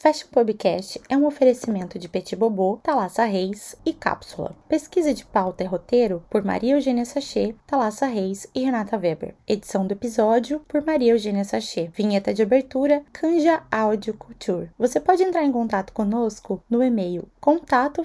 Fashion 0.00 0.28
Podcast 0.30 1.00
é 1.08 1.16
um 1.16 1.26
oferecimento 1.26 1.98
de 1.98 2.08
Petit 2.08 2.36
Bobô, 2.36 2.78
Talassa 2.82 3.24
Reis 3.24 3.74
e 3.84 3.92
Cápsula. 3.92 4.54
Pesquisa 4.68 5.12
de 5.12 5.26
pauta 5.26 5.64
e 5.64 5.66
roteiro 5.66 6.22
por 6.30 6.44
Maria 6.44 6.74
Eugênia 6.74 7.04
Sachê, 7.04 7.56
Talassa 7.66 8.06
Reis 8.06 8.46
e 8.54 8.60
Renata 8.60 8.96
Weber. 8.96 9.34
Edição 9.46 9.84
do 9.84 9.92
episódio 9.92 10.60
por 10.68 10.86
Maria 10.86 11.12
Eugênia 11.12 11.44
Sachê. 11.44 11.90
Vinheta 11.92 12.32
de 12.32 12.42
abertura 12.42 13.02
Canja 13.12 13.60
Audio 13.72 14.14
Culture. 14.14 14.70
Você 14.78 15.00
pode 15.00 15.24
entrar 15.24 15.42
em 15.42 15.50
contato 15.50 15.92
conosco 15.92 16.62
no 16.70 16.82
e-mail 16.82 17.28
contato 17.40 18.02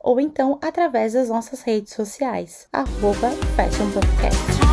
ou 0.00 0.20
então 0.20 0.58
através 0.60 1.12
das 1.12 1.28
nossas 1.28 1.62
redes 1.62 1.92
sociais 1.92 2.66
arroba 2.72 3.30
fashionpubcast. 3.56 4.63